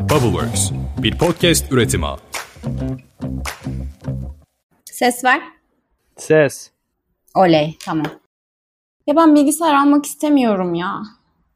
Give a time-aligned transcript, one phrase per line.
[0.00, 0.70] Bubbleworks,
[1.02, 2.06] bir podcast üretimi.
[4.84, 5.40] Ses ver.
[6.16, 6.70] Ses.
[7.34, 8.06] Oley, tamam.
[9.06, 11.02] Ya ben bilgisayar almak istemiyorum ya.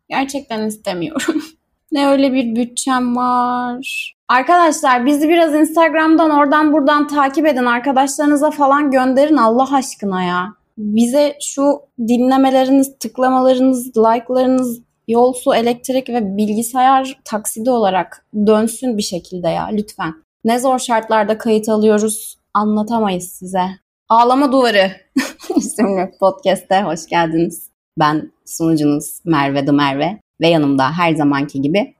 [0.09, 1.43] Gerçekten istemiyorum.
[1.93, 4.15] ne öyle bir bütçem var.
[4.29, 7.65] Arkadaşlar bizi biraz Instagram'dan oradan buradan takip edin.
[7.65, 10.55] Arkadaşlarınıza falan gönderin Allah aşkına ya.
[10.79, 19.49] Bize şu dinlemeleriniz, tıklamalarınız, like'larınız, yol, su, elektrik ve bilgisayar taksidi olarak dönsün bir şekilde
[19.49, 20.15] ya lütfen.
[20.45, 23.65] Ne zor şartlarda kayıt alıyoruz anlatamayız size.
[24.09, 24.91] Ağlama Duvarı
[25.57, 27.71] isimli podcast'e hoş geldiniz.
[27.99, 31.95] Ben sunucunuz Merve The Merve ve yanımda her zamanki gibi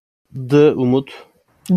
[0.51, 1.11] The Umut.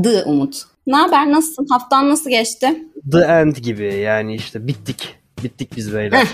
[0.03, 0.61] The Umut.
[0.87, 1.31] Ne haber?
[1.31, 1.67] Nasılsın?
[1.69, 2.83] Haftan nasıl geçti?
[3.11, 5.15] The End gibi yani işte bittik.
[5.43, 6.27] Bittik biz beyler.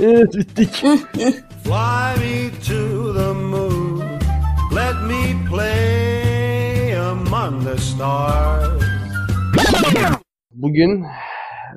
[0.00, 0.70] evet bittik.
[1.64, 3.77] Fly me to the moon.
[7.48, 8.82] Among the stars.
[10.54, 11.06] Bugün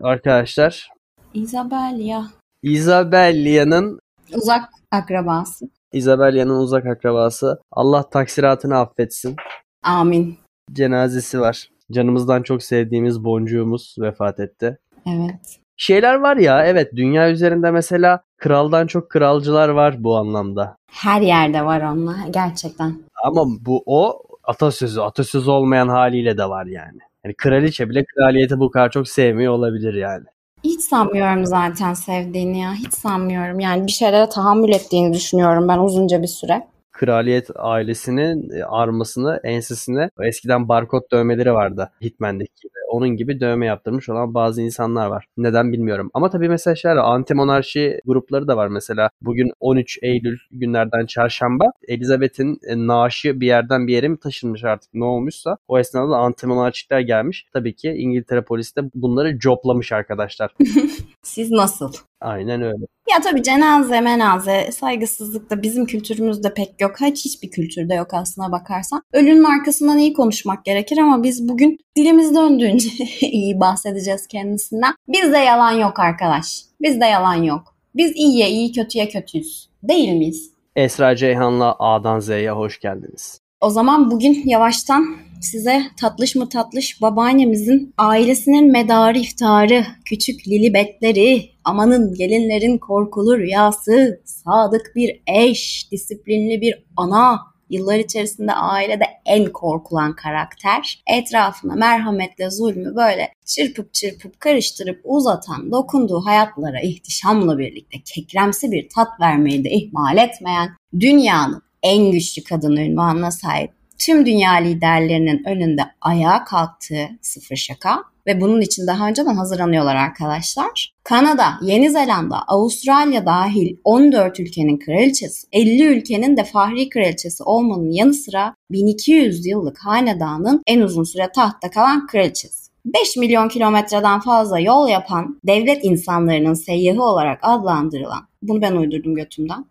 [0.01, 0.89] arkadaşlar
[1.33, 2.27] Isabella.
[2.63, 3.99] Isabellia'nın
[4.33, 5.69] Uzak akrabası.
[5.93, 7.61] Isabellia'nın uzak akrabası.
[7.71, 9.35] Allah taksiratını affetsin.
[9.83, 10.37] Amin.
[10.71, 11.69] Cenazesi var.
[11.91, 14.77] Canımızdan çok sevdiğimiz boncuğumuz vefat etti.
[15.07, 15.59] Evet.
[15.77, 20.75] Şeyler var ya evet dünya üzerinde mesela kraldan çok kralcılar var bu anlamda.
[20.91, 22.95] Her yerde var onlar gerçekten.
[23.23, 26.99] Ama bu o atasözü, atasözü olmayan haliyle de var yani.
[27.25, 30.25] Yani kraliçe bile kraliyeti bu kadar çok sevmiyor olabilir yani.
[30.63, 32.73] Hiç sanmıyorum zaten sevdiğini ya.
[32.73, 33.59] Hiç sanmıyorum.
[33.59, 36.67] Yani bir şeylere tahammül ettiğini düşünüyorum ben uzunca bir süre.
[37.01, 42.71] Kraliyet ailesinin e, armasını, ensesine eskiden barkod dövmeleri vardı Hitman'daki gibi.
[42.89, 45.25] Onun gibi dövme yaptırmış olan bazı insanlar var.
[45.37, 46.11] Neden bilmiyorum.
[46.13, 49.09] Ama tabii mesela şeyler anti monarşi grupları da var mesela.
[49.21, 54.93] Bugün 13 Eylül günlerden çarşamba Elizabeth'in e, naaşı bir yerden bir yere mi taşınmış artık
[54.93, 57.45] ne olmuşsa o esnada anti monarşikler gelmiş.
[57.53, 60.55] Tabii ki İngiltere polisi de bunları coplamış arkadaşlar.
[61.23, 61.93] Siz nasıl?
[62.21, 62.85] Aynen öyle.
[63.11, 66.90] Ya tabii cenaze, menaze, saygısızlık da bizim kültürümüzde pek yok.
[67.01, 69.03] Hiç hiçbir kültürde yok aslına bakarsan.
[69.13, 72.89] Ölünün arkasından iyi konuşmak gerekir ama biz bugün dilimiz döndüğünce
[73.21, 74.93] iyi bahsedeceğiz kendisinden.
[75.07, 76.61] Bizde yalan yok arkadaş.
[76.81, 77.75] Bizde yalan yok.
[77.95, 79.69] Biz iyiye iyi, kötüye kötüyüz.
[79.83, 80.51] Değil miyiz?
[80.75, 83.41] Esra Ceyhan'la A'dan Z'ye hoş geldiniz.
[83.61, 92.13] O zaman bugün yavaştan size tatlış mı tatlış babaannemizin ailesinin medarı iftarı, küçük lilibetleri, amanın
[92.13, 97.39] gelinlerin korkulu rüyası, sadık bir eş, disiplinli bir ana,
[97.69, 106.25] yıllar içerisinde ailede en korkulan karakter, etrafına merhametle zulmü böyle çırpıp çırpıp karıştırıp uzatan, dokunduğu
[106.25, 113.31] hayatlara ihtişamla birlikte kekremsi bir tat vermeyi de ihmal etmeyen, dünyanın en güçlü kadın ünvanına
[113.31, 119.95] sahip tüm dünya liderlerinin önünde ayağa kalktığı sıfır şaka ve bunun için daha önceden hazırlanıyorlar
[119.95, 120.93] arkadaşlar.
[121.03, 128.13] Kanada, Yeni Zelanda, Avustralya dahil 14 ülkenin kraliçesi, 50 ülkenin de fahri kraliçesi olmanın yanı
[128.13, 132.60] sıra 1200 yıllık hanedanın en uzun süre tahtta kalan kraliçesi.
[132.85, 139.65] 5 milyon kilometreden fazla yol yapan devlet insanlarının seyyahı olarak adlandırılan, bunu ben uydurdum götümden.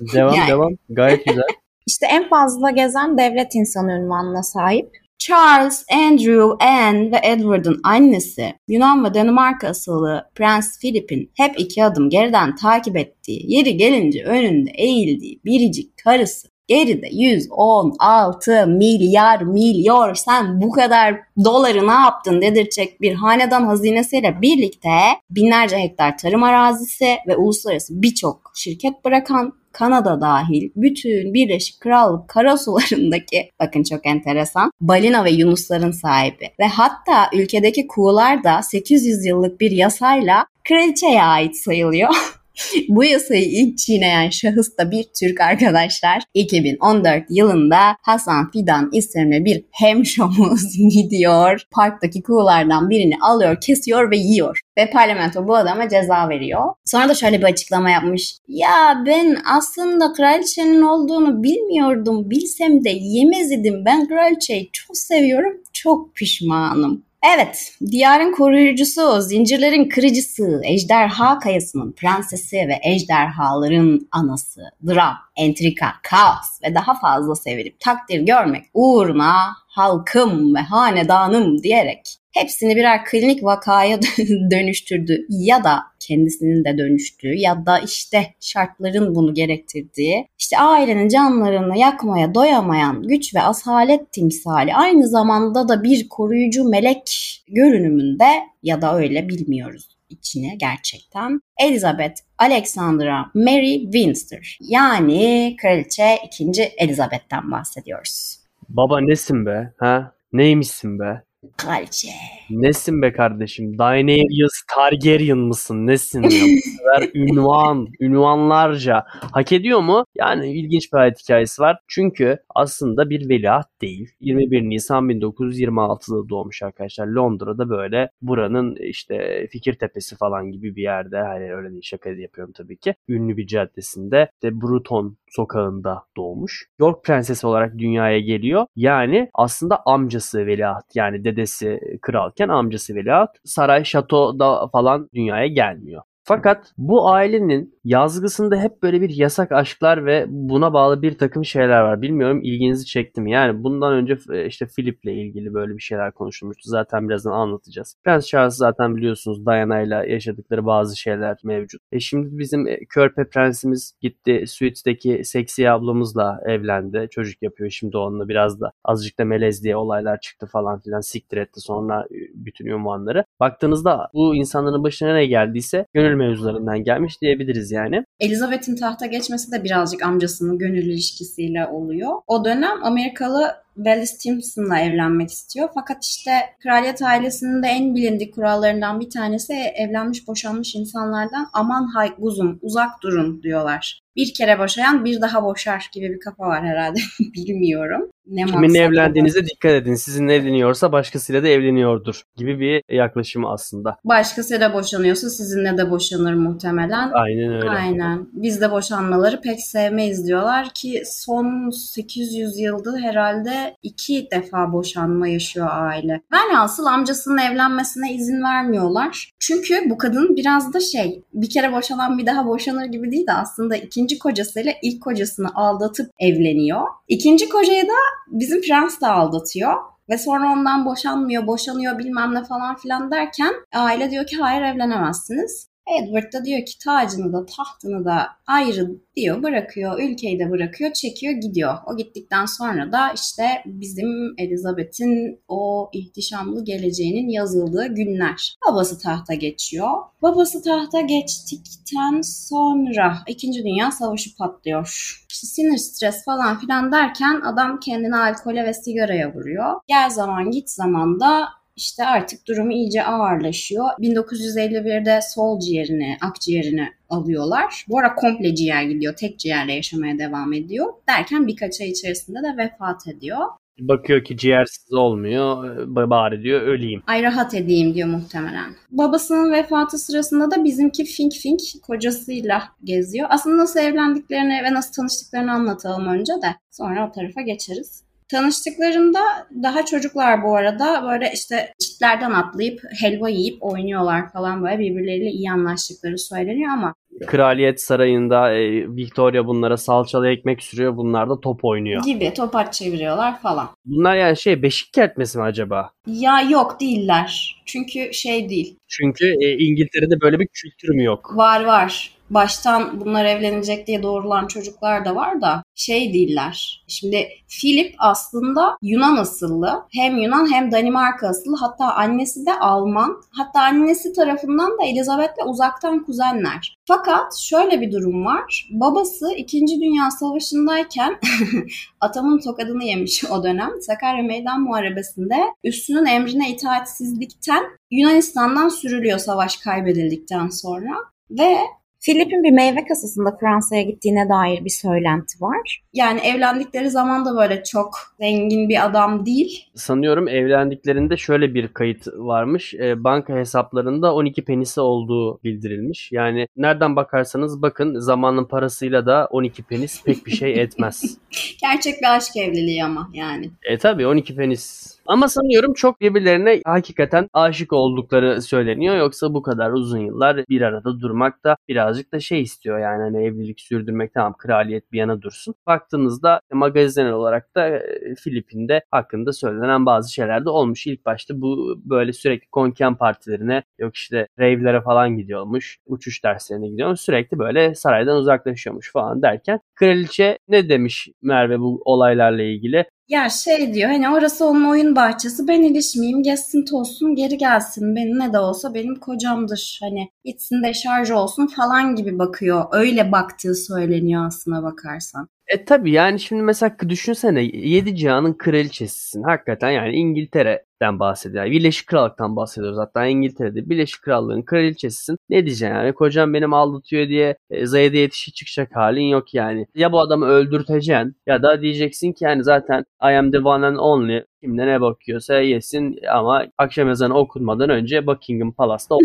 [0.14, 0.48] Devam Yani.
[0.48, 0.72] devam.
[0.88, 1.42] Gayet güzel.
[1.86, 4.90] İşte en fazla gezen devlet insanı ünvanına sahip.
[5.18, 12.10] Charles, Andrew, Anne ve Edward'ın annesi Yunan ve Danimarka asıllı Prens Philip'in hep iki adım
[12.10, 20.70] geriden takip ettiği, yeri gelince önünde eğildiği biricik karısı geride 116 milyar milyon sen bu
[20.70, 24.90] kadar doları ne yaptın dedirtecek bir hanedan hazinesiyle birlikte
[25.30, 33.50] binlerce hektar tarım arazisi ve uluslararası birçok şirket bırakan Kanada dahil bütün Birleşik Krallık karasularındaki
[33.60, 39.70] bakın çok enteresan balina ve yunusların sahibi ve hatta ülkedeki kuğular da 800 yıllık bir
[39.70, 42.10] yasayla kraliçeye ait sayılıyor.
[42.88, 46.22] Bu yasayı ilk çiğneyen şahıs da bir Türk arkadaşlar.
[46.34, 51.60] 2014 yılında Hasan Fidan isimli bir hemşomuz gidiyor.
[51.70, 54.60] Parktaki kuğulardan birini alıyor, kesiyor ve yiyor.
[54.78, 56.62] Ve parlamento bu adama ceza veriyor.
[56.84, 58.38] Sonra da şöyle bir açıklama yapmış.
[58.48, 62.30] Ya ben aslında kraliçenin olduğunu bilmiyordum.
[62.30, 63.82] Bilsem de yemez idim.
[63.86, 65.52] Ben kraliçeyi çok seviyorum.
[65.72, 67.07] Çok pişmanım.
[67.34, 76.74] Evet, diyarın koruyucusu, zincirlerin kırıcısı, ejderha kayasının prensesi ve ejderhaların anası, dram, entrika, kaos ve
[76.74, 79.34] daha fazla sevilip takdir görmek uğruna
[79.68, 83.98] halkım ve hanedanım diyerek hepsini birer klinik vakaya
[84.50, 91.78] dönüştürdü ya da kendisinin de dönüştüğü ya da işte şartların bunu gerektirdiği işte ailenin canlarını
[91.78, 97.02] yakmaya doyamayan güç ve asalet timsali aynı zamanda da bir koruyucu melek
[97.48, 98.28] görünümünde
[98.62, 101.40] ya da öyle bilmiyoruz içine gerçekten.
[101.60, 106.62] Elizabeth Alexandra Mary Windsor yani Kraliçe 2.
[106.78, 108.38] Elizabeth'ten bahsediyoruz.
[108.68, 109.72] Baba nesin be?
[109.78, 110.12] Ha?
[110.32, 111.22] Neymişsin be?
[111.56, 112.08] Kraliçe.
[112.50, 113.78] Nesin be kardeşim?
[113.78, 115.86] Daenerys Targaryen mısın?
[115.86, 119.04] Nesin sefer ünvan, ünvanlarca.
[119.32, 120.04] Hak ediyor mu?
[120.14, 121.78] Yani ilginç bir hayat hikayesi var.
[121.88, 124.08] Çünkü aslında bir veliaht değil.
[124.20, 127.06] 21 Nisan 1926'da doğmuş arkadaşlar.
[127.06, 131.18] Londra'da böyle buranın işte Fikirtepesi falan gibi bir yerde.
[131.18, 132.94] Hani öyle değil şaka yapıyorum tabii ki.
[133.08, 134.28] Ünlü bir caddesinde.
[134.34, 136.68] İşte Bruton sokağında doğmuş.
[136.78, 138.66] York prensesi olarak dünyaya geliyor.
[138.76, 146.02] Yani aslında amcası veliaht yani dedesi kralken amcası veliaht saray şatoda falan dünyaya gelmiyor.
[146.28, 151.80] Fakat bu ailenin yazgısında hep böyle bir yasak aşklar ve buna bağlı bir takım şeyler
[151.80, 152.02] var.
[152.02, 153.32] Bilmiyorum ilginizi çekti mi?
[153.32, 156.62] Yani bundan önce e, işte Philip'le ilgili böyle bir şeyler konuşulmuştu.
[156.64, 157.96] Zaten birazdan anlatacağız.
[158.04, 161.82] Prens Charles zaten biliyorsunuz Diana ile yaşadıkları bazı şeyler mevcut.
[161.92, 167.08] E şimdi bizim e, Körpe prensimiz gitti Suits'teki seksi ablamızla evlendi.
[167.10, 171.36] Çocuk yapıyor şimdi onunla biraz da azıcık da melez diye olaylar çıktı falan filan siktir
[171.36, 173.24] etti sonra e, bütün ünvanları.
[173.40, 178.04] Baktığınızda bu insanların başına ne geldiyse gönül mevzularından gelmiş diyebiliriz yani.
[178.20, 182.12] Elizabeth'in tahta geçmesi de birazcık amcasının gönül ilişkisiyle oluyor.
[182.26, 185.68] O dönem Amerikalı Belly Stimpson'la evlenmek istiyor.
[185.74, 186.30] Fakat işte
[186.62, 193.02] kraliyet ailesinin de en bilindik kurallarından bir tanesi evlenmiş boşanmış insanlardan aman hay kuzum uzak
[193.02, 194.00] durun diyorlar.
[194.16, 196.98] Bir kere boşayan bir daha boşar gibi bir kafa var herhalde.
[197.34, 198.10] Bilmiyorum.
[198.26, 199.94] Ne Kiminle evlendiğinize dikkat edin.
[199.94, 203.96] Sizinle evleniyorsa başkasıyla da evleniyordur gibi bir yaklaşım aslında.
[204.04, 207.10] Başkasıyla boşanıyorsa sizinle de boşanır muhtemelen.
[207.12, 207.70] Aynen öyle.
[207.70, 208.28] Aynen.
[208.32, 215.68] Biz de boşanmaları pek sevmeyiz diyorlar ki son 800 yılda herhalde iki defa boşanma yaşıyor
[215.70, 216.20] aile.
[216.32, 219.30] Velhasıl amcasının evlenmesine izin vermiyorlar.
[219.38, 223.32] Çünkü bu kadın biraz da şey bir kere boşanan bir daha boşanır gibi değil de
[223.32, 226.82] aslında ikinci kocasıyla ilk kocasını aldatıp evleniyor.
[227.08, 227.98] İkinci kocayı da
[228.28, 229.74] bizim prens de aldatıyor.
[230.08, 235.68] Ve sonra ondan boşanmıyor, boşanıyor bilmem ne falan filan derken aile diyor ki hayır evlenemezsiniz.
[235.88, 241.32] Edward da diyor ki tacını da tahtını da ayrı diyor bırakıyor ülkeyi de bırakıyor çekiyor
[241.32, 241.74] gidiyor.
[241.86, 248.56] O gittikten sonra da işte bizim Elizabeth'in o ihtişamlı geleceğinin yazıldığı günler.
[248.70, 249.88] Babası tahta geçiyor.
[250.22, 253.52] Babası tahta geçtikten sonra 2.
[253.52, 255.18] Dünya Savaşı patlıyor.
[255.30, 259.80] İşte sinir stres falan filan derken adam kendini alkole ve sigaraya vuruyor.
[259.88, 263.84] Gel zaman git zaman da işte artık durumu iyice ağırlaşıyor.
[264.00, 267.84] 1951'de sol ciğerini, akciğerini alıyorlar.
[267.88, 269.14] Bu ara komple ciğer gidiyor.
[269.16, 270.86] Tek ciğerle yaşamaya devam ediyor.
[271.08, 273.38] Derken birkaç ay içerisinde de vefat ediyor.
[273.80, 275.86] Bakıyor ki ciğersiz olmuyor.
[276.10, 277.02] Bari diyor öleyim.
[277.06, 278.74] Ay rahat edeyim diyor muhtemelen.
[278.90, 283.28] Babasının vefatı sırasında da bizimki Fink Fink kocasıyla geziyor.
[283.30, 286.54] Aslında nasıl evlendiklerini ve nasıl tanıştıklarını anlatalım önce de.
[286.70, 288.07] Sonra o tarafa geçeriz.
[288.30, 289.20] Tanıştıklarında
[289.62, 295.50] daha çocuklar bu arada böyle işte çitlerden atlayıp helva yiyip oynuyorlar falan böyle birbirleriyle iyi
[295.50, 296.94] anlaştıkları söyleniyor ama
[297.26, 300.96] Kraliyet Sarayı'nda e, Victoria bunlara salçalı ekmek sürüyor.
[300.96, 302.02] Bunlar da top oynuyor.
[302.04, 303.68] Gibi topaç çeviriyorlar falan.
[303.84, 305.90] Bunlar yani şey beşik kertmesi mi acaba?
[306.06, 307.62] Ya yok değiller.
[307.66, 308.76] Çünkü şey değil.
[308.88, 311.36] Çünkü e, İngiltere'de böyle bir kültür mü yok?
[311.36, 316.84] Var var baştan bunlar evlenecek diye doğrulan çocuklar da var da şey değiller.
[316.88, 319.84] Şimdi Philip aslında Yunan asıllı.
[319.92, 321.56] Hem Yunan hem Danimarka asıllı.
[321.60, 323.22] Hatta annesi de Alman.
[323.30, 326.78] Hatta annesi tarafından da Elizabeth'le uzaktan kuzenler.
[326.86, 328.68] Fakat şöyle bir durum var.
[328.72, 329.66] Babası 2.
[329.80, 331.18] Dünya Savaşı'ndayken
[332.00, 333.70] atamın tokadını yemiş o dönem.
[333.80, 340.94] Sakarya Meydan Muharebesi'nde üstünün emrine itaatsizlikten Yunanistan'dan sürülüyor savaş kaybedildikten sonra.
[341.30, 341.58] Ve
[342.00, 345.82] Philip'in bir meyve kasasında Fransa'ya gittiğine dair bir söylenti var.
[345.92, 347.90] Yani evlendikleri zaman da böyle çok
[348.20, 349.64] zengin bir adam değil.
[349.74, 352.74] Sanıyorum evlendiklerinde şöyle bir kayıt varmış.
[352.74, 356.12] E, banka hesaplarında 12 penisi olduğu bildirilmiş.
[356.12, 361.18] Yani nereden bakarsanız bakın zamanın parasıyla da 12 penis pek bir şey etmez.
[361.62, 363.50] Gerçek bir aşk evliliği ama yani.
[363.62, 368.96] E tabi 12 penis ama sanıyorum çok birbirlerine hakikaten aşık oldukları söyleniyor.
[368.96, 373.02] Yoksa bu kadar uzun yıllar bir arada durmak da biraz birazcık da şey istiyor yani
[373.02, 375.54] hani evlilik sürdürmek tamam kraliyet bir yana dursun.
[375.66, 380.86] Baktığınızda magazinel olarak da e, Filipin'de hakkında söylenen bazı şeyler de olmuş.
[380.86, 385.78] İlk başta bu böyle sürekli konken partilerine yok işte rave'lere falan gidiyormuş.
[385.86, 387.00] Uçuş derslerine gidiyormuş.
[387.00, 392.84] Sürekli böyle saraydan uzaklaşıyormuş falan derken kraliçe ne demiş Merve bu olaylarla ilgili?
[393.08, 397.96] Ya şey diyor hani orası onun oyun bahçesi ben ilişmeyeyim gezsin tozsun geri gelsin.
[397.96, 399.78] Benim ne de olsa benim kocamdır.
[399.82, 402.64] Hani gitsin de şarj olsun falan gibi bakıyor.
[402.72, 405.28] Öyle baktığı söyleniyor aslına bakarsan.
[405.48, 409.22] E tabi yani şimdi mesela düşünsene 7 cihanın kraliçesisin.
[409.22, 411.44] Hakikaten yani İngiltere'den bahsediyor.
[411.44, 412.78] Yani Birleşik Krallık'tan bahsediyoruz.
[412.78, 415.16] Hatta İngiltere'de Birleşik Krallığın kraliçesisin.
[415.28, 419.66] Ne diyeceksin yani kocam benim aldatıyor diye e, Zayed'e yetişi çıkacak halin yok yani.
[419.74, 423.76] Ya bu adamı öldürteceksin ya da diyeceksin ki yani zaten I am the one and
[423.76, 424.24] only.
[424.40, 428.96] Kimde ne bakıyorsa yesin ama akşam ezanı okunmadan önce Buckingham Palace'da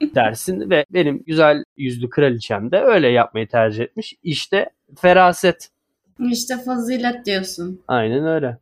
[0.14, 4.14] dersin ve benim güzel yüzlü kraliçem de öyle yapmayı tercih etmiş.
[4.22, 5.68] İşte feraset.
[6.30, 7.80] İşte fazilet diyorsun.
[7.88, 8.58] Aynen öyle.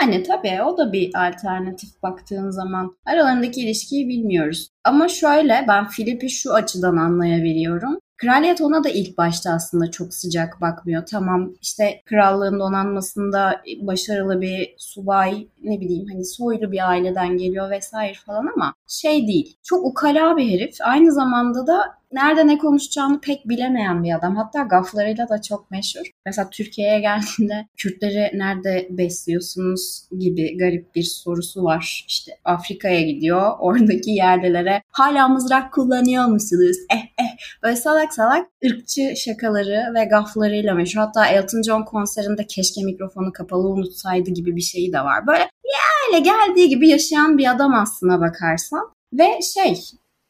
[0.00, 2.96] Yani tabii o da bir alternatif baktığın zaman.
[3.06, 4.68] Aralarındaki ilişkiyi bilmiyoruz.
[4.84, 7.98] Ama şöyle ben Filip'i şu açıdan anlayabiliyorum.
[8.16, 11.02] Kraliyet ona da ilk başta aslında çok sıcak bakmıyor.
[11.10, 18.14] Tamam işte krallığın donanmasında başarılı bir subay ne bileyim hani soylu bir aileden geliyor vesaire
[18.26, 19.56] falan ama şey değil.
[19.62, 20.76] Çok ukala bir herif.
[20.80, 21.78] Aynı zamanda da
[22.12, 24.36] nerede ne konuşacağını pek bilemeyen bir adam.
[24.36, 26.06] Hatta gaflarıyla da çok meşhur.
[26.26, 32.04] Mesela Türkiye'ye geldiğinde Kürtleri nerede besliyorsunuz gibi garip bir sorusu var.
[32.08, 33.52] İşte Afrika'ya gidiyor.
[33.58, 36.76] Oradaki yerlilere hala mızrak kullanıyor musunuz?
[36.92, 37.36] Eh eh.
[37.62, 41.00] Böyle salak salak ırkçı şakaları ve gaflarıyla meşhur.
[41.00, 45.26] Hatta Elton John konserinde keşke mikrofonu kapalı unutsaydı gibi bir şeyi de var.
[45.26, 48.92] Böyle yani geldiği gibi yaşayan bir adam aslına bakarsan.
[49.12, 49.80] Ve şey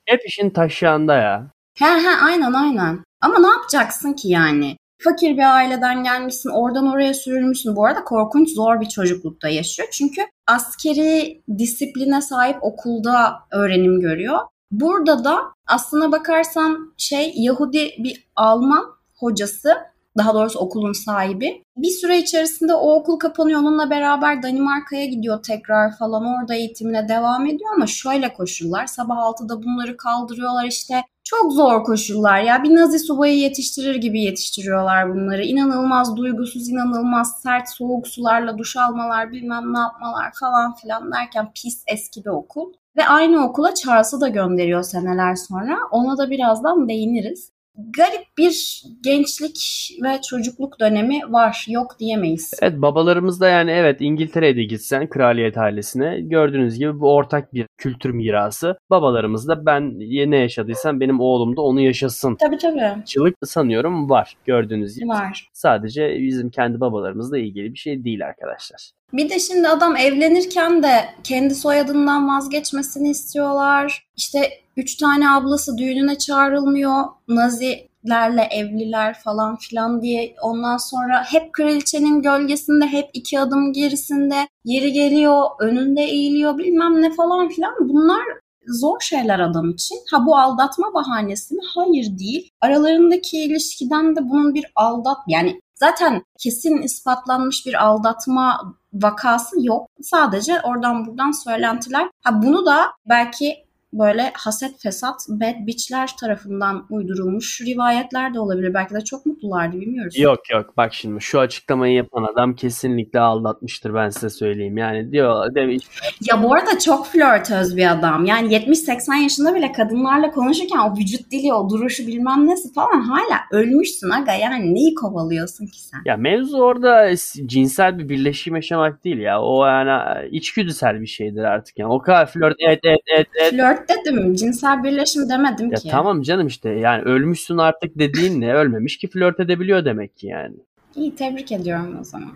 [0.06, 1.50] hep işin taşıyanda ya.
[1.78, 3.04] He he aynen aynen.
[3.20, 4.76] Ama ne yapacaksın ki yani?
[4.98, 7.76] Fakir bir aileden gelmişsin, oradan oraya sürülmüşsün.
[7.76, 9.88] Bu arada korkunç zor bir çocuklukta yaşıyor.
[9.92, 14.38] Çünkü askeri disipline sahip okulda öğrenim görüyor.
[14.70, 18.84] Burada da aslına bakarsan şey Yahudi bir Alman
[19.18, 19.76] hocası
[20.18, 21.62] daha doğrusu okulun sahibi.
[21.76, 23.60] Bir süre içerisinde o okul kapanıyor.
[23.60, 26.24] Onunla beraber Danimarka'ya gidiyor tekrar falan.
[26.24, 28.86] Orada eğitimine devam ediyor ama şöyle koşullar.
[28.86, 31.02] Sabah 6'da bunları kaldırıyorlar işte.
[31.28, 32.62] Çok zor koşullar ya.
[32.62, 35.42] Bir Nazi subayı yetiştirir gibi yetiştiriyorlar bunları.
[35.42, 41.84] İnanılmaz duygusuz, inanılmaz sert, soğuk sularla duş almalar, bilmem ne yapmalar falan filan derken pis
[41.86, 42.72] eski bir okul.
[42.96, 45.78] Ve aynı okula Charles'ı da gönderiyor seneler sonra.
[45.90, 51.66] Ona da birazdan değiniriz garip bir gençlik ve çocukluk dönemi var.
[51.68, 52.54] Yok diyemeyiz.
[52.62, 57.66] Evet babalarımız da yani evet İngiltere'ye de gitsen kraliyet ailesine gördüğünüz gibi bu ortak bir
[57.78, 58.78] kültür mirası.
[58.90, 59.98] Babalarımız da ben
[60.30, 62.36] ne yaşadıysam benim oğlum da onu yaşasın.
[62.36, 63.04] Tabii tabii.
[63.04, 65.08] Çılık sanıyorum var gördüğünüz gibi.
[65.08, 65.48] Var.
[65.52, 68.90] Sadece bizim kendi babalarımızla ilgili bir şey değil arkadaşlar.
[69.12, 74.06] Bir de şimdi adam evlenirken de kendi soyadından vazgeçmesini istiyorlar.
[74.16, 77.04] İşte üç tane ablası düğününe çağrılmıyor.
[77.28, 84.92] Nazilerle evliler falan filan diye ondan sonra hep kraliçenin gölgesinde hep iki adım gerisinde yeri
[84.92, 88.22] geliyor önünde eğiliyor bilmem ne falan filan bunlar
[88.66, 89.98] zor şeyler adam için.
[90.10, 91.60] Ha bu aldatma bahanesi mi?
[91.74, 92.50] Hayır değil.
[92.60, 99.88] Aralarındaki ilişkiden de bunun bir aldat yani zaten kesin ispatlanmış bir aldatma vakası yok.
[100.02, 102.08] Sadece oradan buradan söylentiler.
[102.22, 103.65] Ha bunu da belki
[103.98, 108.74] böyle haset fesat bad bitchler tarafından uydurulmuş rivayetler de olabilir.
[108.74, 110.18] Belki de çok mutlulardı bilmiyoruz.
[110.18, 114.78] Yok yok bak şimdi şu açıklamayı yapan adam kesinlikle aldatmıştır ben size söyleyeyim.
[114.78, 115.84] Yani diyor demiş.
[116.30, 118.24] Ya bu arada çok flörtöz bir adam.
[118.24, 123.40] Yani 70-80 yaşında bile kadınlarla konuşurken o vücut dili, o duruşu bilmem nesi falan hala
[123.50, 124.32] ölmüşsün aga.
[124.32, 125.98] Yani neyi kovalıyorsun ki sen?
[126.04, 129.42] Ya mevzu orada cinsel bir birleşim yaşamak değil ya.
[129.42, 131.78] O yani içgüdüsel bir şeydir artık.
[131.78, 133.26] Yani o kadar flört evet evet evet.
[133.40, 133.50] evet.
[133.50, 134.34] Flört dedim.
[134.34, 135.88] Cinsel birleşim demedim ya ki.
[135.90, 138.54] Tamam canım işte yani ölmüşsün artık dediğin ne?
[138.54, 140.56] Ölmemiş ki flört edebiliyor demek ki yani.
[140.96, 142.32] İyi tebrik ediyorum o zaman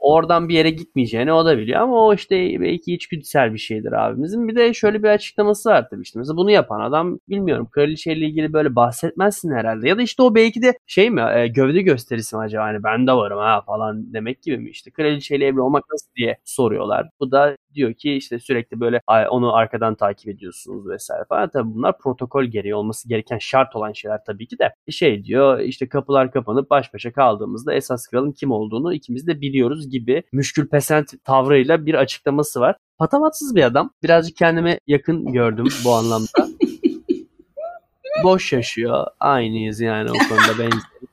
[0.00, 4.48] oradan bir yere gitmeyeceğini o da biliyor ama o işte belki içgüdüsel bir şeydir abimizin.
[4.48, 6.18] Bir de şöyle bir açıklaması var tabii işte.
[6.18, 9.88] Mesela bunu yapan adam bilmiyorum kraliçeyle ilgili böyle bahsetmezsin herhalde.
[9.88, 13.06] Ya da işte o belki de şey mi e, gövde gösterisi mi acaba hani ben
[13.06, 17.08] de varım ha falan demek gibi mi işte kraliçeyle evli olmak nasıl diye soruyorlar.
[17.20, 19.00] Bu da diyor ki işte sürekli böyle
[19.30, 21.50] onu arkadan takip ediyorsunuz vesaire falan.
[21.50, 24.74] Tabii bunlar protokol gereği olması gereken şart olan şeyler tabii ki de.
[24.90, 29.90] Şey diyor işte kapılar kapanıp baş başa kaldığımızda esas kralın kim olduğunu ikimiz de biliyoruz
[29.90, 32.76] gibi müşkül pesent tavrıyla bir açıklaması var.
[32.98, 33.90] Patavatsız bir adam.
[34.02, 36.48] Birazcık kendime yakın gördüm bu anlamda.
[38.24, 39.06] boş yaşıyor.
[39.20, 40.82] Aynıyız yani o konuda benzeriz.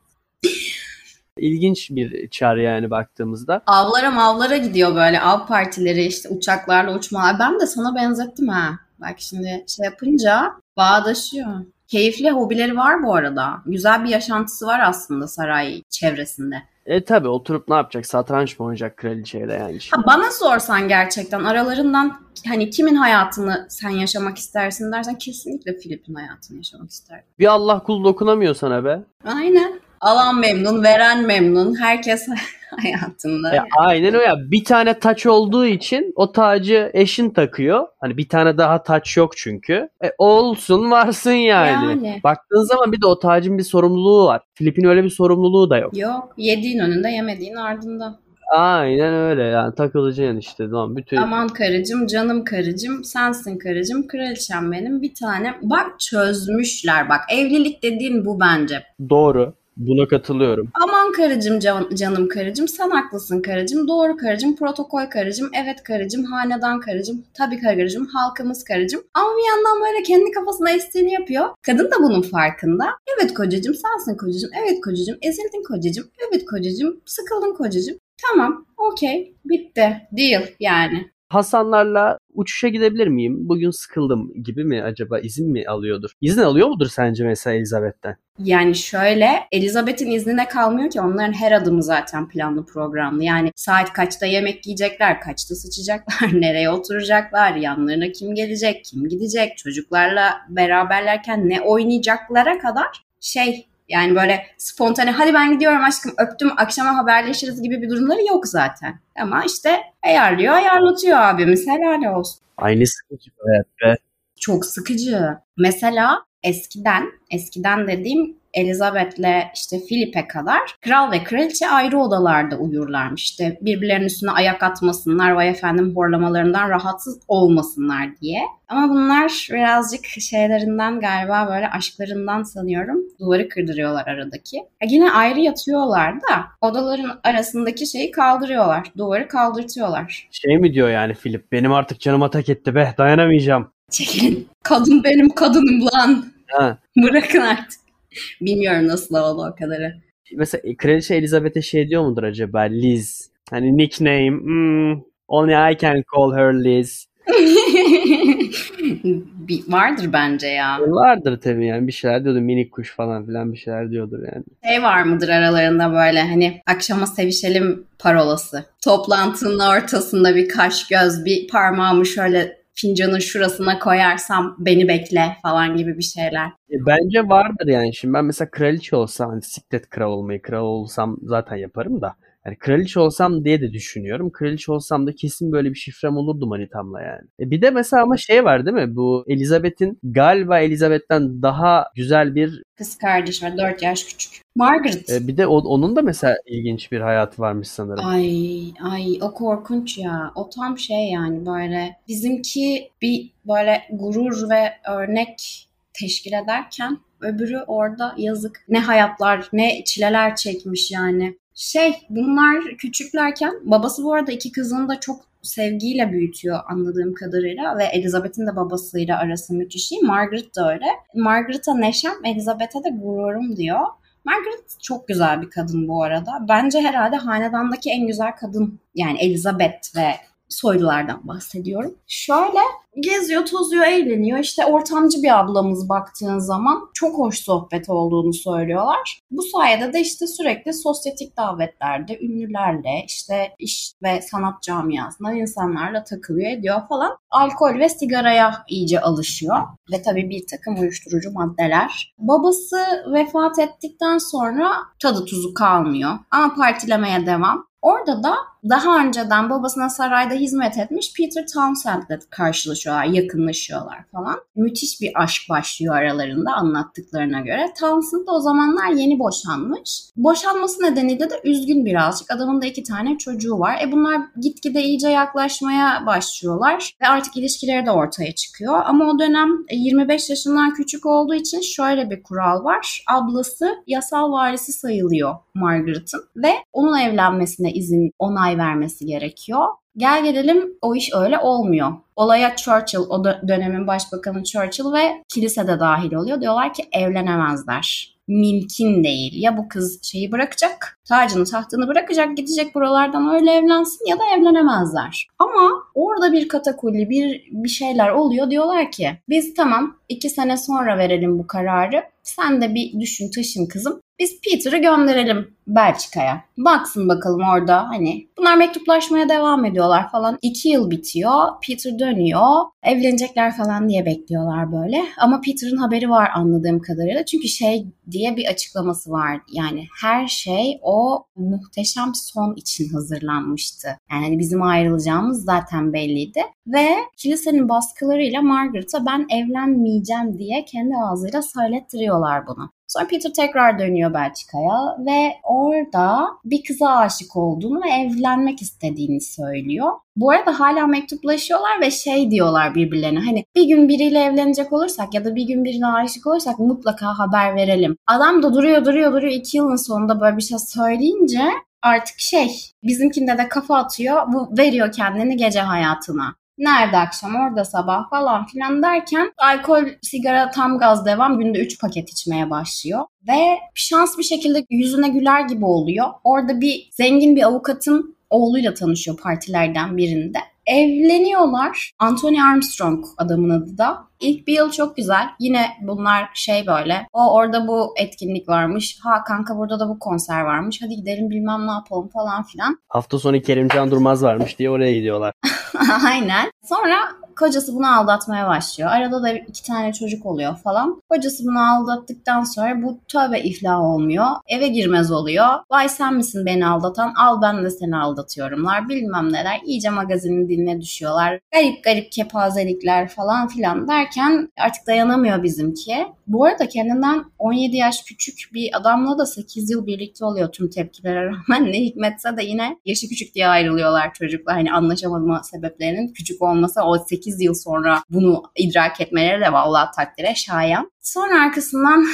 [1.39, 3.61] İlginç bir çar yani baktığımızda.
[3.67, 7.39] Avlara mavlara gidiyor böyle av partileri işte uçaklarla uçmalar.
[7.39, 8.79] Ben de sana benzettim ha.
[8.99, 11.47] Bak şimdi şey yapınca bağdaşıyor.
[11.87, 13.61] Keyifli hobileri var bu arada.
[13.65, 16.55] Güzel bir yaşantısı var aslında saray çevresinde.
[16.85, 18.05] E tabi oturup ne yapacak?
[18.05, 19.79] Satranç mı oynayacak kraliçeyle yani?
[19.91, 26.57] Ha, bana sorsan gerçekten aralarından hani kimin hayatını sen yaşamak istersin dersen kesinlikle Filip'in hayatını
[26.57, 27.25] yaşamak isterdim.
[27.39, 29.03] Bir Allah kul dokunamıyor sana be.
[29.25, 29.79] Aynen.
[30.01, 31.75] Alan memnun, veren memnun.
[31.75, 32.27] Herkes
[32.81, 33.55] hayatında.
[33.55, 34.35] E, aynen ya.
[34.51, 37.87] Bir tane taç olduğu için o tacı eşin takıyor.
[37.99, 39.89] Hani bir tane daha taç yok çünkü.
[40.03, 41.85] E, olsun varsın yani.
[41.85, 42.19] Yani.
[42.23, 44.41] Baktığın zaman bir de o tacın bir sorumluluğu var.
[44.53, 45.97] Filip'in öyle bir sorumluluğu da yok.
[45.97, 46.33] Yok.
[46.37, 48.19] Yediğin önünde yemediğin ardında.
[48.55, 50.63] Aynen öyle yani takılacaksın işte.
[50.65, 55.53] Tamam, bütün Aman karıcığım, canım karıcığım, sensin karıcığım, kraliçem benim bir tane.
[55.61, 57.21] Bak çözmüşler bak.
[57.29, 58.83] Evlilik dediğin bu bence.
[59.09, 59.53] doğru.
[59.77, 60.69] Buna katılıyorum.
[60.83, 66.79] Aman karıcığım, can- canım karıcığım, sen haklısın karıcığım, doğru karıcığım, protokol karıcığım, evet karıcığım, hanedan
[66.79, 69.03] karıcığım, tabii karıcığım, halkımız karıcığım.
[69.13, 71.45] Ama bir yandan böyle kendi kafasına estiğini yapıyor.
[71.65, 72.85] Kadın da bunun farkında.
[73.17, 77.97] Evet kocacığım, sensin kocacığım, evet kocacığım, ezildin kocacığım, evet kocacığım, sıkıldın kocacığım.
[78.29, 79.97] Tamam, okey, bitti.
[80.17, 81.11] Deal yani.
[81.29, 83.35] Hasanlarla uçuşa gidebilir miyim?
[83.39, 85.19] Bugün sıkıldım gibi mi acaba?
[85.19, 86.11] izin mi alıyordur?
[86.21, 88.17] İzin alıyor mudur sence mesela Elizabeth'ten?
[88.39, 93.23] Yani şöyle Elizabeth'in iznine kalmıyor ki onların her adımı zaten planlı programlı.
[93.23, 100.37] Yani saat kaçta yemek yiyecekler, kaçta sıçacaklar, nereye oturacaklar, yanlarına kim gelecek, kim gidecek, çocuklarla
[100.49, 107.61] beraberlerken ne oynayacaklara kadar şey yani böyle spontane hadi ben gidiyorum aşkım öptüm akşama haberleşiriz
[107.61, 108.99] gibi bir durumları yok zaten.
[109.19, 112.39] Ama işte ayarlıyor ayarlatıyor abimiz helal olsun.
[112.57, 114.01] Aynı sıkıcı hayat be.
[114.39, 115.37] Çok sıkıcı.
[115.57, 123.23] Mesela eskiden, eskiden dediğim Elizabeth'le işte Philip'e kadar kral ve kraliçe ayrı odalarda uyurlarmış.
[123.23, 128.41] İşte birbirlerinin üstüne ayak atmasınlar vay efendim horlamalarından rahatsız olmasınlar diye.
[128.67, 134.57] Ama bunlar birazcık şeylerinden galiba böyle aşklarından sanıyorum duvarı kırdırıyorlar aradaki.
[134.57, 138.91] Ya yine ayrı yatıyorlar da odaların arasındaki şeyi kaldırıyorlar.
[138.97, 140.27] Duvarı kaldırtıyorlar.
[140.31, 141.51] Şey mi diyor yani Filip?
[141.51, 143.71] Benim artık canım atak etti be dayanamayacağım.
[143.91, 144.47] Çekilin.
[144.63, 146.25] Kadın benim kadınım lan.
[146.47, 146.77] Ha.
[146.97, 147.86] Bırakın artık.
[148.41, 149.93] Bilmiyorum nasıl oldu o kadarı.
[150.35, 152.59] Mesela Kraliçe Elizabeth'e şey diyor mudur acaba?
[152.59, 153.31] Liz.
[153.49, 154.29] Hani nickname.
[154.29, 157.07] Hmm, only I can call her Liz.
[159.67, 160.79] Vardır bence ya.
[160.81, 162.41] Vardır tabii yani bir şeyler diyordu.
[162.41, 164.43] Minik kuş falan filan bir şeyler diyordur yani.
[164.67, 168.65] Şey var mıdır aralarında böyle hani akşama sevişelim parolası.
[168.83, 175.97] Toplantının ortasında bir kaş göz bir parmağımı şöyle fincanın şurasına koyarsam beni bekle falan gibi
[175.97, 176.47] bir şeyler.
[176.47, 177.95] E, bence vardır yani.
[177.95, 182.15] Şimdi ben mesela kraliçe olsam hani siklet kral olmayı kral olsam zaten yaparım da.
[182.47, 184.31] Yani kraliçe olsam diye de düşünüyorum.
[184.31, 187.21] Kraliçe olsam da kesin böyle bir şifrem olurdu manitamla yani.
[187.39, 188.95] E bir de mesela ama şey var değil mi?
[188.95, 194.41] Bu Elizabeth'in galiba Elizabeth'ten daha güzel bir Kız kardeş var 4 yaş küçük.
[194.55, 195.09] Margaret.
[195.09, 198.05] e, bir de o- onun da mesela ilginç bir hayatı varmış sanırım.
[198.05, 200.31] Ay ay o korkunç ya.
[200.35, 208.15] O tam şey yani böyle bizimki bir böyle gurur ve örnek teşkil ederken öbürü orada
[208.17, 211.37] yazık ne hayatlar ne çileler çekmiş yani.
[211.57, 217.83] Şey bunlar küçüklerken babası bu arada iki kızını da çok sevgiyle büyütüyor anladığım kadarıyla ve
[217.83, 220.01] Elizabeth'in de babasıyla arası müthiş iyi.
[220.01, 220.85] Margaret da öyle.
[221.15, 223.79] Margaret'a neşem, Elizabeth'e de gururum diyor.
[224.23, 226.31] Margaret çok güzel bir kadın bu arada.
[226.49, 228.79] Bence herhalde hanedandaki en güzel kadın.
[228.95, 230.11] Yani Elizabeth ve
[230.49, 231.95] soylulardan bahsediyorum.
[232.07, 232.59] Şöyle
[232.99, 234.39] geziyor, tozuyor, eğleniyor.
[234.39, 239.21] İşte ortamcı bir ablamız baktığın zaman çok hoş sohbet olduğunu söylüyorlar.
[239.31, 246.51] Bu sayede de işte sürekli sosyetik davetlerde ünlülerle işte iş ve sanat camiasında insanlarla takılıyor
[246.51, 247.17] ediyor falan.
[247.31, 249.57] Alkol ve sigaraya iyice alışıyor.
[249.91, 252.15] Ve tabii bir takım uyuşturucu maddeler.
[252.17, 252.77] Babası
[253.13, 256.11] vefat ettikten sonra tadı tuzu kalmıyor.
[256.31, 257.67] Ama partilemeye devam.
[257.81, 258.35] Orada da
[258.69, 264.35] daha önceden babasına sarayda hizmet etmiş Peter Townsend'le karşılaşıyorlar, yakınlaşıyorlar falan.
[264.55, 267.73] Müthiş bir aşk başlıyor aralarında anlattıklarına göre.
[267.79, 270.01] Townsend de o zamanlar yeni boşanmış.
[270.17, 272.31] Boşanması nedeniyle de üzgün birazcık.
[272.31, 273.79] Adamın da iki tane çocuğu var.
[273.83, 278.81] E bunlar gitgide iyice yaklaşmaya başlıyorlar ve artık ilişkileri de ortaya çıkıyor.
[278.85, 283.03] Ama o dönem e, 25 yaşından küçük olduğu için şöyle bir kural var.
[283.07, 289.67] Ablası yasal varisi sayılıyor Margaret'ın ve onun evlenmesine izin onay vermesi gerekiyor.
[289.97, 291.93] Gel gelelim o iş öyle olmuyor.
[292.15, 296.41] Olaya Churchill, o dönemin başbakanı Churchill ve kilise de dahil oluyor.
[296.41, 299.31] Diyorlar ki evlenemezler mümkün değil.
[299.35, 305.27] Ya bu kız şeyi bırakacak, tacını tahtını bırakacak, gidecek buralardan öyle evlensin ya da evlenemezler.
[305.39, 308.51] Ama orada bir katakulli, bir, bir şeyler oluyor.
[308.51, 312.03] Diyorlar ki biz tamam iki sene sonra verelim bu kararı.
[312.23, 314.01] Sen de bir düşün taşın kızım.
[314.19, 316.43] Biz Peter'ı gönderelim Belçika'ya.
[316.57, 318.27] Baksın bakalım orada hani.
[318.37, 320.37] Bunlar mektuplaşmaya devam ediyorlar falan.
[320.41, 321.33] İki yıl bitiyor.
[321.67, 322.41] Peter dönüyor.
[322.83, 325.05] Evlenecekler falan diye bekliyorlar böyle.
[325.17, 327.25] Ama Peter'ın haberi var anladığım kadarıyla.
[327.25, 329.41] Çünkü şey diye bir açıklaması var.
[329.51, 333.87] Yani her şey o muhteşem son için hazırlanmıştı.
[334.11, 335.47] Yani hani bizim ayrılacağımız
[335.93, 336.41] belliydi.
[336.67, 342.69] Ve kilisenin baskılarıyla Margaret'a ben evlenmeyeceğim diye kendi ağzıyla söylettiriyorlar bunu.
[342.87, 349.91] Sonra Peter tekrar dönüyor Belçika'ya ve orada bir kıza aşık olduğunu ve evlenmek istediğini söylüyor.
[350.15, 355.25] Bu arada hala mektuplaşıyorlar ve şey diyorlar birbirlerine hani bir gün biriyle evlenecek olursak ya
[355.25, 357.97] da bir gün birine aşık olursak mutlaka haber verelim.
[358.07, 361.41] Adam da duruyor duruyor duruyor iki yılın sonunda böyle bir şey söyleyince
[361.81, 362.51] artık şey
[362.83, 366.35] bizimkinde de kafa atıyor bu veriyor kendini gece hayatına.
[366.57, 372.09] Nerede akşam orada sabah falan filan derken alkol sigara tam gaz devam günde 3 paket
[372.09, 373.05] içmeye başlıyor.
[373.27, 376.07] Ve şans bir şekilde yüzüne güler gibi oluyor.
[376.23, 380.37] Orada bir zengin bir avukatın oğluyla tanışıyor partilerden birinde.
[380.65, 381.91] Evleniyorlar.
[381.99, 384.07] Anthony Armstrong adamın adı da.
[384.19, 385.25] İlk bir yıl çok güzel.
[385.39, 387.07] Yine bunlar şey böyle.
[387.13, 388.99] O orada bu etkinlik varmış.
[389.03, 390.79] Ha kanka burada da bu konser varmış.
[390.83, 392.79] Hadi gidelim bilmem ne yapalım falan filan.
[392.89, 395.33] Hafta sonu Kerimcan Durmaz varmış diye oraya gidiyorlar.
[396.05, 396.51] Aynen.
[396.63, 396.97] Sonra
[397.39, 398.89] kocası bunu aldatmaya başlıyor.
[398.89, 401.01] Arada da iki tane çocuk oluyor falan.
[401.09, 404.25] Kocası bunu aldattıktan sonra bu tövbe iflah olmuyor.
[404.47, 405.47] Eve girmez oluyor.
[405.71, 407.13] Vay sen misin beni aldatan?
[407.17, 408.89] Al ben de seni aldatıyorumlar.
[408.89, 409.61] Bilmem neler.
[409.65, 411.39] İyice magazinin diline düşüyorlar.
[411.53, 416.07] Garip garip kepazelikler falan filan derken artık dayanamıyor bizimki.
[416.27, 421.25] Bu arada kendinden 17 yaş küçük bir adamla da 8 yıl birlikte oluyor tüm tepkilere
[421.25, 421.67] rağmen.
[421.67, 424.55] Ne hikmetse de yine yaşı küçük diye ayrılıyorlar çocuklar.
[424.55, 430.35] Hani anlaşamama sebeplerinin küçük olması o 8 yıl sonra bunu idrak etmeleri de vallahi takdire
[430.35, 430.91] şayan.
[431.01, 432.05] Sonra arkasından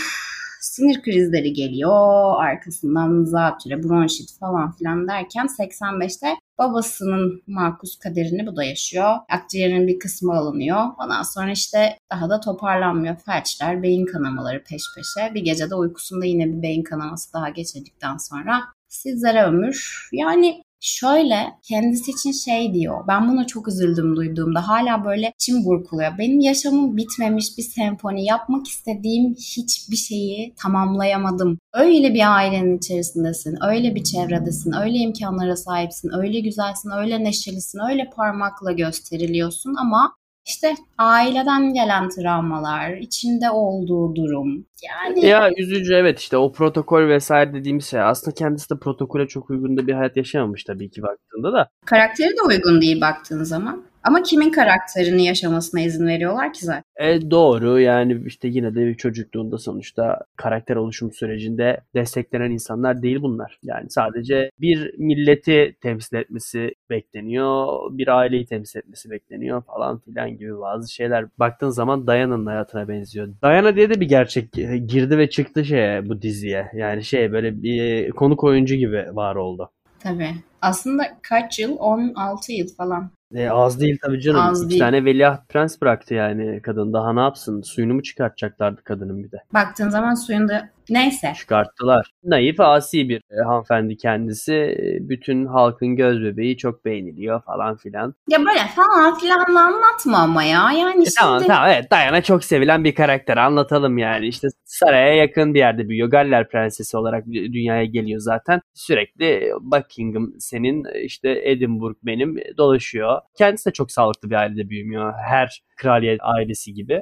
[0.63, 2.43] sinir krizleri geliyor.
[2.43, 9.15] Arkasından zatüre, bronşit falan filan derken 85'te babasının Markus kaderini bu da yaşıyor.
[9.30, 10.86] Akciğerinin bir kısmı alınıyor.
[10.99, 13.15] Ondan sonra işte daha da toparlanmıyor.
[13.15, 15.34] Felçler, beyin kanamaları peş peşe.
[15.34, 20.10] Bir gecede uykusunda yine bir beyin kanaması daha geçirdikten sonra sizlere ömür.
[20.12, 23.08] Yani Şöyle kendisi için şey diyor.
[23.08, 24.67] Ben buna çok üzüldüm duyduğumda.
[24.67, 26.17] Hala böyle içim burkuluyor.
[26.17, 28.26] Benim yaşamım bitmemiş bir senfoni.
[28.26, 31.60] Yapmak istediğim hiçbir şeyi tamamlayamadım.
[31.74, 33.58] Öyle bir ailenin içerisindesin.
[33.67, 34.74] Öyle bir çevredesin.
[34.74, 36.12] Öyle imkanlara sahipsin.
[36.17, 36.91] Öyle güzelsin.
[36.91, 37.80] Öyle neşelisin.
[37.89, 44.65] Öyle parmakla gösteriliyorsun ama işte aileden gelen travmalar, içinde olduğu durum.
[44.84, 48.01] Yani Ya üzücü evet işte o protokol vesaire dediğimiz şey.
[48.01, 51.69] Aslında kendisi de protokole çok uygun da bir hayat yaşamamış tabii ki baktığında da.
[51.86, 53.84] karakteri de uygun değil baktığın zaman.
[54.03, 56.83] Ama kimin karakterini yaşamasına izin veriyorlar ki zaten?
[56.97, 63.21] E, doğru yani işte yine de bir çocukluğunda sonuçta karakter oluşum sürecinde desteklenen insanlar değil
[63.21, 63.59] bunlar.
[63.63, 70.59] Yani sadece bir milleti temsil etmesi bekleniyor, bir aileyi temsil etmesi bekleniyor falan filan gibi
[70.59, 71.25] bazı şeyler.
[71.39, 73.29] Baktığın zaman Diana'nın hayatına benziyor.
[73.43, 74.53] Diana diye de bir gerçek
[74.87, 76.67] girdi ve çıktı şeye bu diziye.
[76.73, 79.69] Yani şey böyle bir konuk oyuncu gibi var oldu.
[79.99, 80.35] Tabii.
[80.63, 81.76] Aslında kaç yıl?
[81.80, 83.10] 16 yıl falan.
[83.36, 84.41] E, az değil tabii canım.
[84.41, 84.82] Az İki değil.
[84.82, 86.93] tane veliaht prens bıraktı yani kadın.
[86.93, 87.62] Daha ne yapsın?
[87.62, 89.38] Suyunu mu çıkartacaklardı kadının bir de?
[89.54, 91.34] Baktığın zaman suyunda neyse.
[91.38, 92.12] Çıkarttılar.
[92.23, 94.54] Naif, asi bir e, hanımefendi kendisi.
[94.54, 98.15] E, Bütün halkın göz bebeği çok beğeniliyor falan filan.
[98.30, 100.71] Ya böyle falan filan da anlatma ama ya.
[100.71, 104.28] Yani E, tamam şimdi tamam evet Diana çok sevilen bir karakter anlatalım yani.
[104.28, 106.10] İşte saraya yakın bir yerde büyüyor.
[106.10, 108.62] Galler prensesi olarak dü- dünyaya geliyor zaten.
[108.73, 113.21] Sürekli Buckingham senin işte Edinburgh benim dolaşıyor.
[113.37, 115.13] Kendisi de çok sağlıklı bir ailede büyümüyor.
[115.27, 117.01] Her kraliyet ailesi gibi.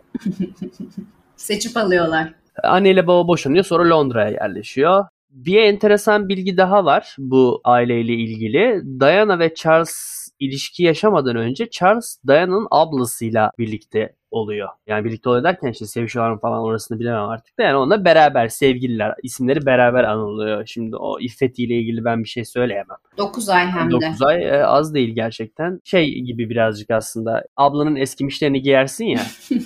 [1.36, 2.34] seçip alıyorlar.
[2.64, 5.06] Anne ile baba boşanıyor sonra Londra'ya yerleşiyor.
[5.30, 8.82] Bir enteresan bilgi daha var bu aileyle ilgili.
[9.00, 14.70] Diana ve Charles ilişki yaşamadan önce Charles Diana'nın ablasıyla birlikte oluyor.
[14.88, 18.48] Yani birlikte oluyor derken işte sevişiyorlar mı falan orasını bilemem artık da yani onunla beraber
[18.48, 20.66] sevgililer isimleri beraber anılıyor.
[20.66, 22.98] Şimdi o iffetiyle ilgili ben bir şey söyleyemem.
[23.18, 23.92] 9 ay hem de.
[23.92, 25.80] 9 ay e, az değil gerçekten.
[25.84, 29.22] Şey gibi birazcık aslında ablanın eskimişlerini giyersin ya.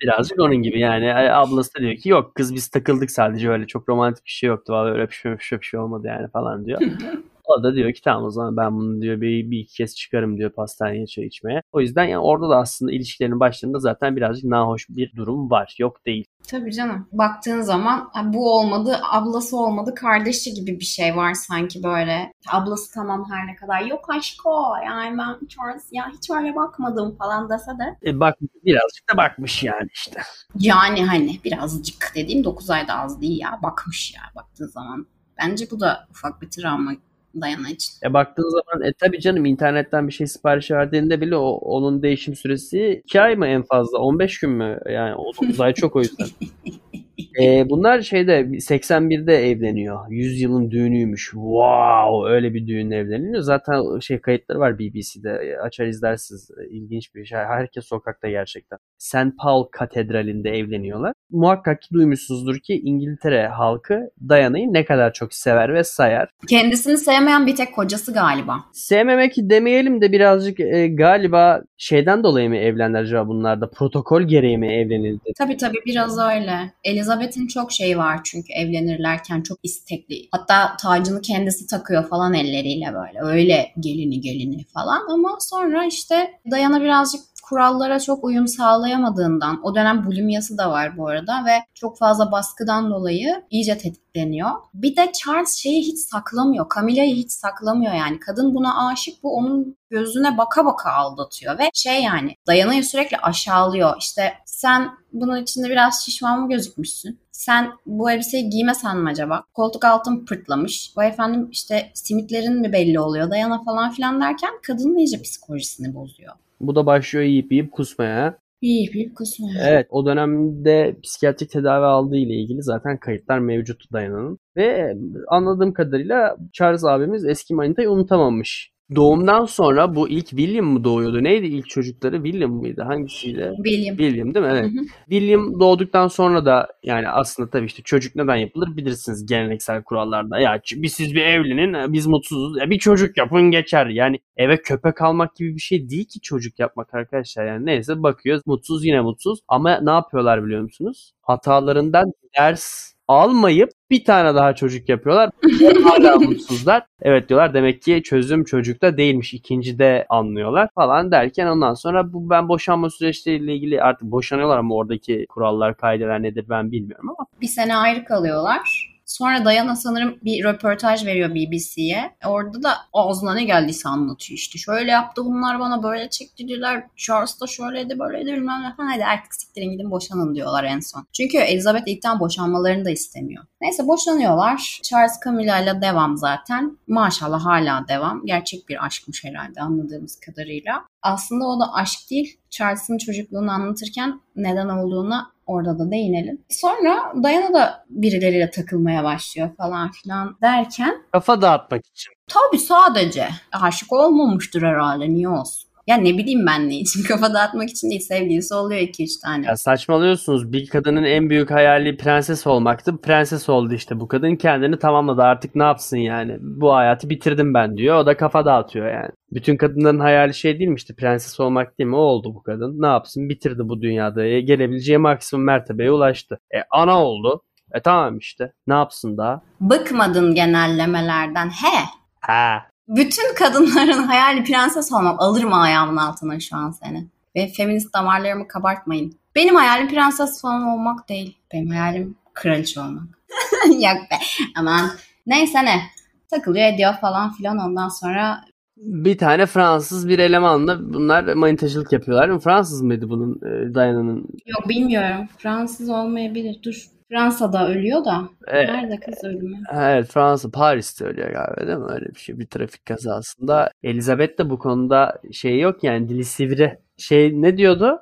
[0.00, 3.66] Birazcık onun gibi yani E, ablası da diyor ki yok kız biz takıldık sadece öyle
[3.66, 4.72] çok romantik bir şey yoktu.
[4.72, 6.80] Vallahi öyle öpüşme öpüşme bir şey olmadı yani falan diyor.
[7.46, 10.38] O da diyor ki tamam o zaman ben bunu diyor bir, bir iki kez çıkarım
[10.38, 11.62] diyor pastaneye çay içmeye.
[11.72, 15.74] O yüzden yani orada da aslında ilişkilerin başlarında zaten birazcık nahoş bir durum var.
[15.78, 16.24] Yok değil.
[16.48, 17.08] Tabii canım.
[17.12, 22.32] Baktığın zaman bu olmadı, ablası olmadı, kardeşi gibi bir şey var sanki böyle.
[22.48, 27.16] Ablası tamam her ne kadar yok aşk o yani ben Charles ya hiç öyle bakmadım
[27.16, 28.10] falan dese de.
[28.10, 30.20] E bak birazcık da bakmış yani işte.
[30.58, 35.06] Yani hani birazcık dediğim 9 ayda az değil ya bakmış ya baktığın zaman.
[35.38, 36.92] Bence bu da ufak bir travma
[37.40, 37.94] Dayana için.
[38.04, 42.34] E baktığın zaman e tabii canım internetten bir şey sipariş verdiğinde bile o, onun değişim
[42.36, 44.78] süresi 2 ay mı en fazla 15 gün mü?
[44.90, 46.26] Yani 9 ay çok o yüzden.
[47.40, 49.98] E, bunlar şeyde 81'de evleniyor.
[50.10, 51.24] 100 yılın düğünüymüş.
[51.24, 53.42] Wow öyle bir düğün evleniyor.
[53.42, 55.58] Zaten şey kayıtları var BBC'de.
[55.62, 56.50] Açar izlersiniz.
[56.70, 57.38] İlginç bir şey.
[57.38, 58.78] Herkes sokakta gerçekten.
[58.98, 59.38] St.
[59.38, 61.12] Paul Katedrali'nde evleniyorlar.
[61.30, 66.30] Muhakkak ki duymuşsunuzdur ki İngiltere halkı Diana'yı ne kadar çok sever ve sayar.
[66.48, 68.56] Kendisini sevmeyen bir tek kocası galiba.
[68.72, 73.70] Sevmemek demeyelim de birazcık e, galiba şeyden dolayı mı evlendiler acaba bunlarda?
[73.70, 75.32] Protokol gereği mi evlenildi?
[75.38, 76.72] Tabii tabii biraz öyle.
[77.06, 80.28] Elizabeth'in çok şeyi var çünkü evlenirlerken çok istekli.
[80.30, 83.32] Hatta tacını kendisi takıyor falan elleriyle böyle.
[83.32, 90.06] Öyle gelini gelini falan ama sonra işte Diana birazcık kurallara çok uyum sağlayamadığından, o dönem
[90.06, 94.50] bulimyası da var bu arada ve çok fazla baskıdan dolayı iyice tetikleniyor.
[94.74, 96.66] Bir de Charles şeyi hiç saklamıyor.
[96.74, 98.20] Camilla'yı hiç saklamıyor yani.
[98.20, 103.96] Kadın buna aşık bu onun gözüne baka baka aldatıyor ve şey yani Dayana'yı sürekli aşağılıyor.
[103.98, 106.95] İşte sen bunun içinde biraz şişman mı gözükmüşsün?
[107.32, 109.44] Sen bu elbiseyi giymesen mi acaba?
[109.54, 110.92] Koltuk altın pırtlamış.
[110.96, 113.30] Bu efendim işte simitlerin mi belli oluyor?
[113.30, 116.32] Dayana falan filan derken kadının iyice psikolojisini bozuyor.
[116.60, 118.38] Bu da başlıyor yiyip yiyip kusmaya.
[118.62, 119.68] Yiyip yiyip kusmaya.
[119.68, 124.38] Evet o dönemde psikiyatrik tedavi aldığı ile ilgili zaten kayıtlar mevcut Dayana'nın.
[124.56, 124.96] Ve
[125.28, 128.75] anladığım kadarıyla Charles abimiz eski manitayı unutamamış.
[128.94, 131.24] Doğumdan sonra bu ilk William mı doğuyordu?
[131.24, 132.24] Neydi ilk çocukları?
[132.24, 132.82] William mıydı?
[132.82, 133.52] Hangisiydi?
[133.56, 133.96] William.
[133.96, 134.52] William değil mi?
[134.52, 134.64] Evet.
[134.64, 134.84] Hı hı.
[135.10, 140.38] William doğduktan sonra da yani aslında tabii işte çocuk neden yapılır bilirsiniz geleneksel kurallarda.
[140.38, 142.58] Ya bir siz bir evlenin biz mutsuzuz.
[142.60, 143.86] Ya bir çocuk yapın geçer.
[143.86, 147.46] Yani eve köpek almak gibi bir şey değil ki çocuk yapmak arkadaşlar.
[147.46, 149.38] Yani neyse bakıyoruz mutsuz yine mutsuz.
[149.48, 151.12] Ama ne yapıyorlar biliyor musunuz?
[151.22, 155.30] Hatalarından ders almayıp bir tane daha çocuk yapıyorlar.
[155.84, 156.82] Hala mutsuzlar.
[157.02, 159.34] Evet diyorlar demek ki çözüm çocukta değilmiş.
[159.34, 164.74] İkinci de anlıyorlar falan derken ondan sonra bu ben boşanma süreçleriyle ilgili artık boşanıyorlar ama
[164.74, 167.26] oradaki kurallar kaideler nedir ben bilmiyorum ama.
[167.40, 168.95] Bir sene ayrı kalıyorlar.
[169.06, 172.16] Sonra Diana sanırım bir röportaj veriyor BBC'ye.
[172.26, 174.58] Orada da ağzına ne geldiyse anlatıyor işte.
[174.58, 176.84] Şöyle yaptı bunlar bana böyle çektirdiler.
[176.96, 178.74] Charles da şöyleydi böyleydi bilmem ne.
[178.76, 181.06] Hadi artık siktirin gidin boşanın diyorlar en son.
[181.12, 183.44] Çünkü Elizabeth ilkten boşanmalarını da istemiyor.
[183.60, 184.80] Neyse boşanıyorlar.
[184.82, 186.78] Charles Camilla ile devam zaten.
[186.86, 188.26] Maşallah hala devam.
[188.26, 190.84] Gerçek bir aşkmış herhalde anladığımız kadarıyla.
[191.02, 192.38] Aslında o da aşk değil.
[192.50, 196.44] Charles'ın çocukluğunu anlatırken neden olduğuna orada da değinelim.
[196.48, 202.12] Sonra Diana da birileriyle takılmaya başlıyor falan filan derken Kafa dağıtmak için.
[202.28, 205.65] tabii sadece aşık olmamıştır herhalde niye olsun.
[205.86, 209.46] Ya ne bileyim ben ne için kafa dağıtmak için değil sevgilisi oluyor 2-3 tane.
[209.46, 210.52] Ya saçmalıyorsunuz.
[210.52, 213.00] Bir kadının en büyük hayali prenses olmaktı.
[213.00, 214.00] Prenses oldu işte.
[214.00, 215.22] Bu kadın kendini tamamladı.
[215.22, 216.36] Artık ne yapsın yani?
[216.40, 217.96] Bu hayatı bitirdim ben diyor.
[217.96, 219.10] O da kafa dağıtıyor yani.
[219.32, 221.96] Bütün kadınların hayali şey değil mi işte prenses olmak değil mi?
[221.96, 222.82] O oldu bu kadın.
[222.82, 223.28] Ne yapsın?
[223.28, 224.24] Bitirdi bu dünyada.
[224.24, 226.38] E, gelebileceği maksimum mertebeye ulaştı.
[226.54, 227.42] E ana oldu.
[227.74, 228.52] E tamam işte.
[228.66, 229.42] Ne yapsın daha?
[229.60, 231.48] Bıkmadın genellemelerden.
[231.48, 231.78] He.
[232.20, 232.62] Ha.
[232.88, 235.22] Bütün kadınların hayali prenses olmak.
[235.22, 237.06] Alırım ayağımın altına şu an seni.
[237.36, 239.18] Ve feminist damarlarımı kabartmayın.
[239.34, 241.38] Benim hayalim prenses falan olmak değil.
[241.52, 243.04] Benim hayalim kraliçe olmak.
[243.66, 244.16] Yok be.
[244.58, 244.90] Aman.
[245.26, 245.82] Neyse ne.
[246.30, 248.40] Takılıyor ediyor falan filan ondan sonra
[248.76, 252.40] Bir tane Fransız bir elemanla bunlar manitacılık yapıyorlar.
[252.40, 254.28] Fransız mıydı bunun e, Diana'nın?
[254.46, 255.28] Yok bilmiyorum.
[255.38, 256.62] Fransız olmayabilir.
[256.62, 256.95] Dur.
[257.10, 258.28] Fransa'da ölüyor da.
[258.46, 258.68] Evet.
[258.68, 259.56] Nerede kız ölümü?
[259.72, 261.92] Evet Fransa Paris'te ölüyor galiba değil mi?
[261.92, 263.70] Öyle bir şey bir trafik kazasında.
[263.82, 266.78] Elizabeth de bu konuda şey yok yani dili sivri.
[266.98, 267.98] Şey ne diyordu?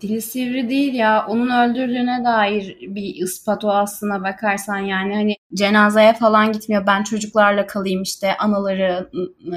[0.00, 1.26] Dili sivri değil ya.
[1.28, 6.86] Onun öldürdüğüne dair bir ispat o aslına bakarsan yani hani cenazeye falan gitmiyor.
[6.86, 9.10] Ben çocuklarla kalayım işte anaları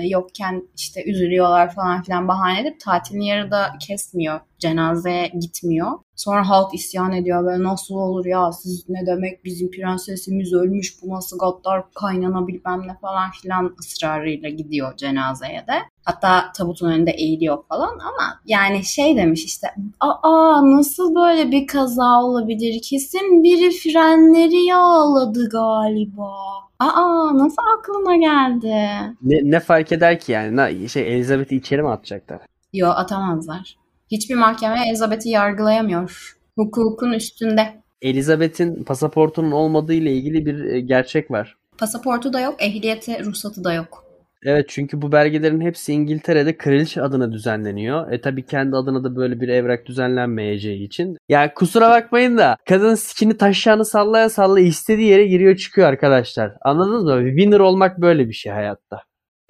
[0.10, 4.40] yokken işte üzülüyorlar falan filan bahane edip tatilini yarıda kesmiyor.
[4.60, 5.92] Cenazeye gitmiyor.
[6.16, 11.10] Sonra halk isyan ediyor böyle nasıl olur ya siz ne demek bizim prensesimiz ölmüş bu
[11.10, 15.74] nasıl gaddar kaynana bilmem ne falan filan ısrarıyla gidiyor cenazeye de.
[16.04, 19.68] Hatta tabutun önünde eğiliyor falan ama yani şey demiş işte
[20.00, 26.32] aa nasıl böyle bir kaza olabilir kesin biri frenleri yağladı galiba.
[26.80, 28.76] Aa nasıl aklına geldi?
[29.22, 30.56] Ne, ne fark eder ki yani?
[30.56, 32.40] Na, şey Elizabeth'i içeri mi atacaklar?
[32.74, 33.79] Yo atamazlar.
[34.12, 36.38] Hiçbir mahkeme Elizabeth'i yargılayamıyor.
[36.58, 37.62] Hukukun üstünde.
[38.02, 41.58] Elizabeth'in pasaportunun olmadığı ile ilgili bir e, gerçek var.
[41.78, 44.06] Pasaportu da yok, ehliyeti, ruhsatı da yok.
[44.44, 48.12] Evet çünkü bu belgelerin hepsi İngiltere'de kraliçe adına düzenleniyor.
[48.12, 51.18] E tabi kendi adına da böyle bir evrak düzenlenmeyeceği için.
[51.30, 56.54] Ya kusura bakmayın da kadın sikini taşağını sallaya sallaya istediği yere giriyor çıkıyor arkadaşlar.
[56.62, 57.30] Anladınız mı?
[57.30, 59.04] Winner olmak böyle bir şey hayatta.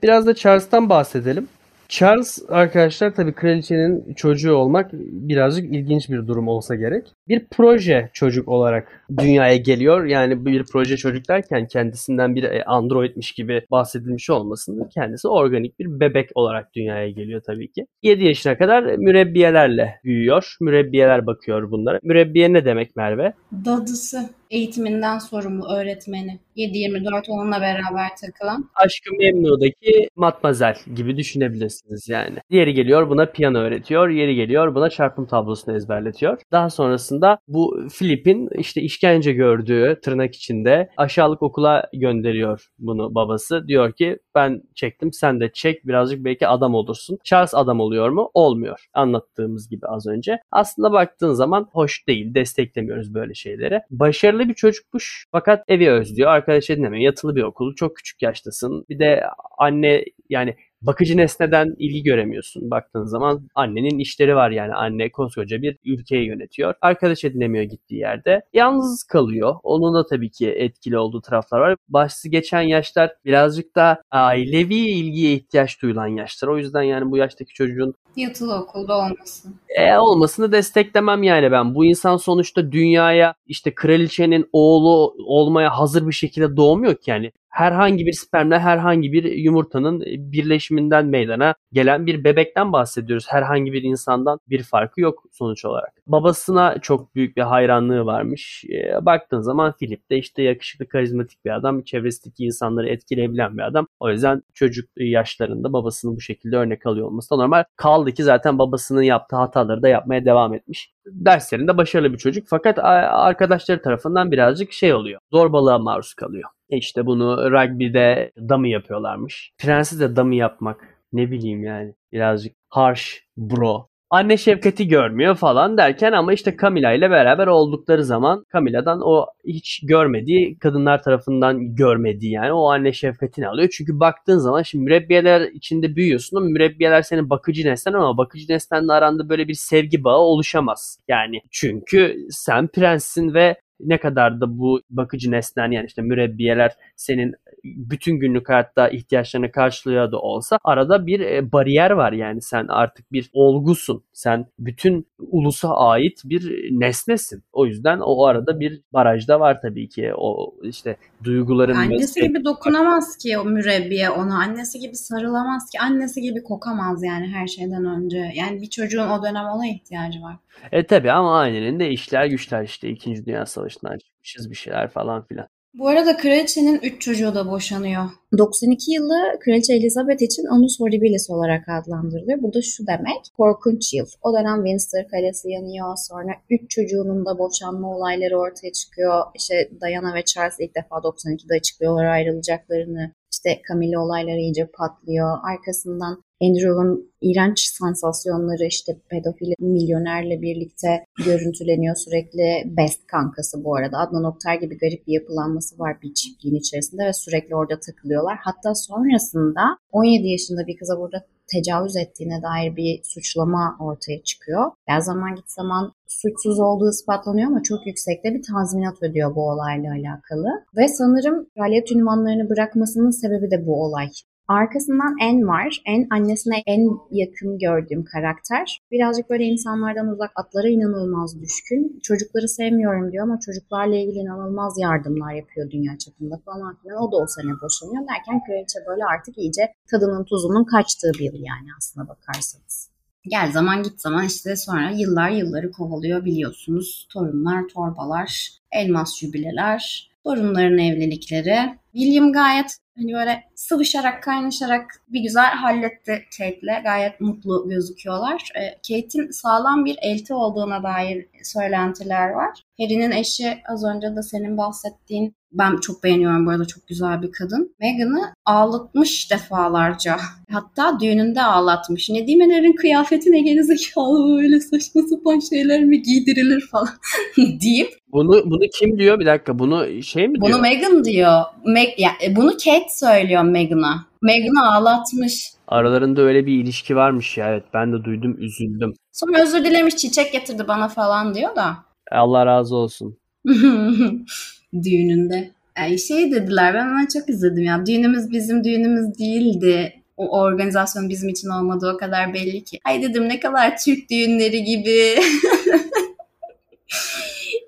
[0.04, 1.48] Biraz da Charles'tan bahsedelim.
[1.90, 7.16] Charles arkadaşlar tabii kraliçenin çocuğu olmak birazcık ilginç bir durum olsa gerek.
[7.30, 10.06] Bir proje çocuk olarak dünyaya geliyor.
[10.06, 14.90] Yani bir proje çocuk derken kendisinden bir e, androidmiş gibi bahsedilmiş olmasın.
[14.94, 17.86] Kendisi organik bir bebek olarak dünyaya geliyor tabii ki.
[18.04, 20.56] 7 yaşına kadar mürebbiyelerle büyüyor.
[20.62, 22.00] Mürebbiyeler bakıyor bunlara.
[22.04, 23.34] Mürebbiye ne demek Merve?
[23.66, 24.30] Dadısı.
[24.52, 26.40] Eğitiminden sorumlu öğretmeni.
[26.58, 28.70] 7-24 onunla beraber takılan.
[28.76, 32.38] Aşkı Memnu'daki matmazel gibi düşünebilirsiniz yani.
[32.52, 34.10] Diğeri geliyor buna piyano öğretiyor.
[34.10, 36.38] Yeri geliyor buna çarpım tablosunu ezberletiyor.
[36.52, 43.68] Daha sonrasında bu Filip'in işte işkence gördüğü tırnak içinde aşağılık okula gönderiyor bunu babası.
[43.68, 47.18] Diyor ki ben çektim sen de çek birazcık belki adam olursun.
[47.24, 48.32] Charles adam oluyor mu?
[48.34, 48.86] Olmuyor.
[48.94, 50.40] Anlattığımız gibi az önce.
[50.52, 52.34] Aslında baktığın zaman hoş değil.
[52.34, 53.82] Desteklemiyoruz böyle şeyleri.
[53.90, 56.30] Başarılı bir çocukmuş fakat evi özlüyor.
[56.32, 57.04] Arkadaş edinemiyor.
[57.04, 57.76] Yatılı bir okul.
[57.76, 58.86] Çok küçük yaştasın.
[58.90, 59.24] Bir de
[59.58, 62.72] anne yani bakıcı nesneden ilgi göremiyorsun.
[62.72, 66.74] Baktığın zaman annenin işleri var yani anne koskoca bir ülkeyi yönetiyor.
[66.82, 68.42] Arkadaş edinemiyor gittiği yerde.
[68.54, 69.56] Yalnız kalıyor.
[69.64, 71.76] Onun da tabii ki etkili olduğu taraflar var.
[71.90, 76.48] Başlı geçen yaşlar birazcık da ailevi ilgiye ihtiyaç duyulan yaşlar.
[76.48, 79.48] O yüzden yani bu yaştaki çocuğun Yatılı okulda olması.
[79.78, 81.76] e, olmasını desteklemem yani ben.
[81.76, 87.32] Bu insan sonuçta dünyaya işte kraliçenin oğlu olmaya hazır bir şekilde doğmuyor ki yani.
[87.50, 93.26] Herhangi bir spermle herhangi bir yumurtanın birleşiminden meydana gelen bir bebekten bahsediyoruz.
[93.30, 95.99] Herhangi bir insandan bir farkı yok sonuç olarak.
[96.10, 98.66] Babasına çok büyük bir hayranlığı varmış.
[98.70, 101.82] E, baktığın zaman Philip de işte yakışıklı, karizmatik bir adam.
[101.82, 103.88] Çevresindeki insanları etkileyebilen bir adam.
[104.00, 107.64] O yüzden çocuk yaşlarında babasının bu şekilde örnek alıyor olması da normal.
[107.76, 110.94] Kaldı ki zaten babasının yaptığı hataları da yapmaya devam etmiş.
[111.06, 115.20] Derslerinde başarılı bir çocuk fakat arkadaşları tarafından birazcık şey oluyor.
[115.32, 116.50] Zorbalığa maruz kalıyor.
[116.70, 119.52] E işte bunu rugby'de dummy yapıyorlarmış.
[119.58, 123.90] Prensi de dummy yapmak ne bileyim yani birazcık harsh bro.
[124.12, 129.82] Anne şefkati görmüyor falan derken ama işte Camila ile beraber oldukları zaman Camila'dan o hiç
[129.84, 133.70] görmediği kadınlar tarafından görmediği yani o anne şefkatini alıyor.
[133.78, 138.94] Çünkü baktığın zaman şimdi mürebbiyeler içinde büyüyorsun ama mürebbiyeler senin bakıcı nesnen ama bakıcı nesnenle
[138.94, 141.00] aranda böyle bir sevgi bağı oluşamaz.
[141.08, 147.36] Yani çünkü sen prenssin ve ne kadar da bu bakıcı nesnen yani işte mürebbiyeler senin
[147.64, 153.12] bütün günlük hayatta ihtiyaçlarını karşılıyor da olsa arada bir e, bariyer var yani sen artık
[153.12, 154.04] bir olgusun.
[154.14, 157.44] Sen bütün ulusa ait bir nesnesin.
[157.54, 160.12] O yüzden o arada bir barajda var tabii ki.
[160.18, 164.40] O işte duyguların annesi gibi dokunamaz ki o mürebbiye ona.
[164.40, 165.80] Annesi gibi sarılamaz ki.
[165.80, 168.32] Annesi gibi kokamaz yani her şeyden önce.
[168.36, 170.36] Yani bir çocuğun o dönem ona ihtiyacı var.
[170.72, 173.26] E tabii ama ailenin de işler güçler işte 2.
[173.26, 175.48] Dünya Savaşı'ndan çıkmışız bir şeyler falan filan.
[175.74, 178.04] Bu arada kraliçenin 3 çocuğu da boşanıyor.
[178.38, 182.42] 92 yılı Kraliçe Elizabeth için Annus Horribilis olarak adlandırılıyor.
[182.42, 184.06] Bu da şu demek, korkunç yıl.
[184.22, 185.98] O dönem Windsor Kalesi yanıyor.
[185.98, 189.24] Sonra 3 çocuğunun da boşanma olayları ortaya çıkıyor.
[189.36, 193.14] İşte Diana ve Charles ilk defa 92'de açıklıyorlar ayrılacaklarını.
[193.32, 195.38] İşte Camilla olayları iyice patlıyor.
[195.52, 202.78] Arkasından Andrew'un iğrenç sansasyonları işte pedofili milyonerle birlikte görüntüleniyor sürekli.
[202.78, 203.98] Best kankası bu arada.
[203.98, 208.38] Adnan Oktar gibi garip bir yapılanması var bir çiftliğin içerisinde ve sürekli orada takılıyorlar.
[208.42, 214.72] Hatta sonrasında 17 yaşında bir kıza burada tecavüz ettiğine dair bir suçlama ortaya çıkıyor.
[214.86, 219.92] Her zaman git zaman suçsuz olduğu ispatlanıyor ama çok yüksekte bir tazminat ödüyor bu olayla
[219.94, 220.50] alakalı.
[220.78, 224.10] Ve sanırım kraliyet ünvanlarını bırakmasının sebebi de bu olay.
[224.50, 225.82] Arkasından En var.
[225.86, 226.82] En annesine en
[227.12, 228.82] yakın gördüğüm karakter.
[228.92, 232.00] Birazcık böyle insanlardan uzak, atlara inanılmaz düşkün.
[232.04, 236.98] Çocukları sevmiyorum diyor ama çocuklarla ilgili inanılmaz yardımlar yapıyor dünya çapında falan filan.
[236.98, 241.34] O da o sene boşanıyor derken kraliçe böyle artık iyice tadının tuzunun kaçtığı bir yıl
[241.34, 242.90] yani aslına bakarsanız.
[243.30, 247.08] Gel zaman git zaman işte sonra yıllar yılları kovalıyor biliyorsunuz.
[247.14, 251.80] Torunlar, torbalar, elmas jübileler, torunların evlilikleri.
[251.94, 256.82] William gayet hani böyle sıvışarak kaynaşarak bir güzel halletti Kate'le.
[256.84, 258.50] Gayet mutlu gözüküyorlar.
[258.56, 262.64] E, Kate'in sağlam bir elti olduğuna dair söylentiler var.
[262.80, 267.32] Harry'nin eşi az önce de senin bahsettiğin ben çok beğeniyorum bu arada çok güzel bir
[267.32, 267.76] kadın.
[267.80, 270.18] Meghan'ı ağlatmış defalarca.
[270.52, 272.10] Hatta düğününde ağlatmış.
[272.10, 276.90] Ne diyeyim Ener'in kıyafeti ne gerizekalı böyle saçma sapan şeyler mi giydirilir falan
[277.38, 277.90] deyip.
[278.12, 279.20] Bunu bunu kim diyor?
[279.20, 280.54] Bir dakika bunu şey mi diyor?
[280.54, 281.42] Bunu Meghan diyor.
[281.66, 284.06] Meg, yani bunu Kate söylüyor Meghan'a.
[284.22, 285.52] Meghan'ı ağlatmış.
[285.68, 287.50] Aralarında öyle bir ilişki varmış ya.
[287.50, 288.94] Evet ben de duydum üzüldüm.
[289.12, 291.78] Sonra özür dilemiş çiçek getirdi bana falan diyor da.
[292.12, 293.18] Allah razı olsun.
[294.84, 295.52] Düğününde.
[295.78, 297.86] Yani şey dediler ben ona çok üzüldüm ya.
[297.86, 299.94] Düğünümüz bizim düğünümüz değildi.
[300.18, 302.80] O organizasyon bizim için olmadı o kadar belli ki.
[302.86, 305.16] Ay dedim ne kadar Türk düğünleri gibi.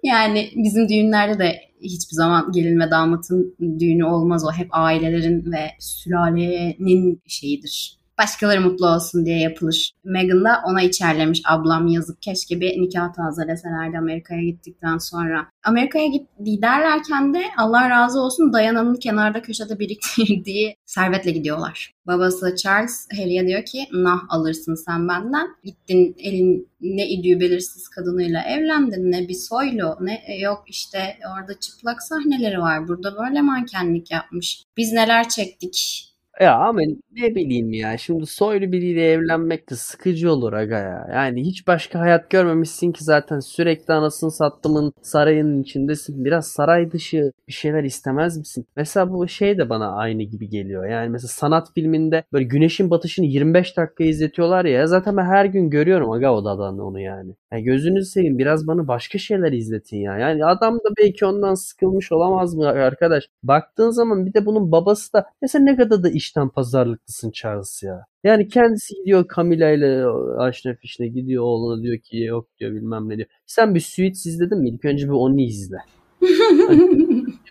[0.03, 4.51] yani bizim düğünlerde de hiçbir zaman gelin ve damatın düğünü olmaz o.
[4.51, 8.00] Hep ailelerin ve sülalenin şeyidir.
[8.21, 9.91] Başkaları mutlu olsun diye yapılır.
[10.03, 15.47] Meghan da ona içerlemiş ablam yazık keşke bir nikah tazeleselerdi Amerika'ya gittikten sonra.
[15.63, 16.07] Amerika'ya
[16.43, 21.93] giderlerken de Allah razı olsun Dayana'nın kenarda köşede biriktirdiği servetle gidiyorlar.
[22.07, 25.47] Babası Charles Harry'e diyor ki nah alırsın sen benden.
[25.63, 31.59] Gittin elin ne idüğü belirsiz kadınıyla evlendin ne bir soylu ne e, yok işte orada
[31.59, 32.87] çıplak sahneleri var.
[32.87, 34.63] Burada böyle mankenlik yapmış.
[34.77, 36.79] Biz neler çektik ya ama
[37.11, 41.07] ne bileyim ya şimdi soylu biriyle evlenmek de sıkıcı olur aga ya.
[41.13, 46.25] Yani hiç başka hayat görmemişsin ki zaten sürekli anasını sattımın sarayının içindesin.
[46.25, 48.65] Biraz saray dışı bir şeyler istemez misin?
[48.75, 50.85] Mesela bu şey de bana aynı gibi geliyor.
[50.85, 54.87] Yani mesela sanat filminde böyle güneşin batışını 25 dakika izletiyorlar ya.
[54.87, 57.35] Zaten ben her gün görüyorum aga odadan onu yani.
[57.51, 60.17] Yani gözünüzü seveyim biraz bana başka şeyler izletin ya.
[60.17, 63.29] Yani adam da belki ondan sıkılmış olamaz mı arkadaş?
[63.43, 68.05] Baktığın zaman bir de bunun babası da mesela ne kadar da işten pazarlıklısın Charles ya.
[68.23, 70.05] Yani kendisi gidiyor Camila ile
[70.37, 73.29] aşna fişne gidiyor oğluna diyor ki yok diyor bilmem ne diyor.
[73.45, 74.69] Sen bir Suits izledin mi?
[74.69, 75.77] İlk önce bir onu izle.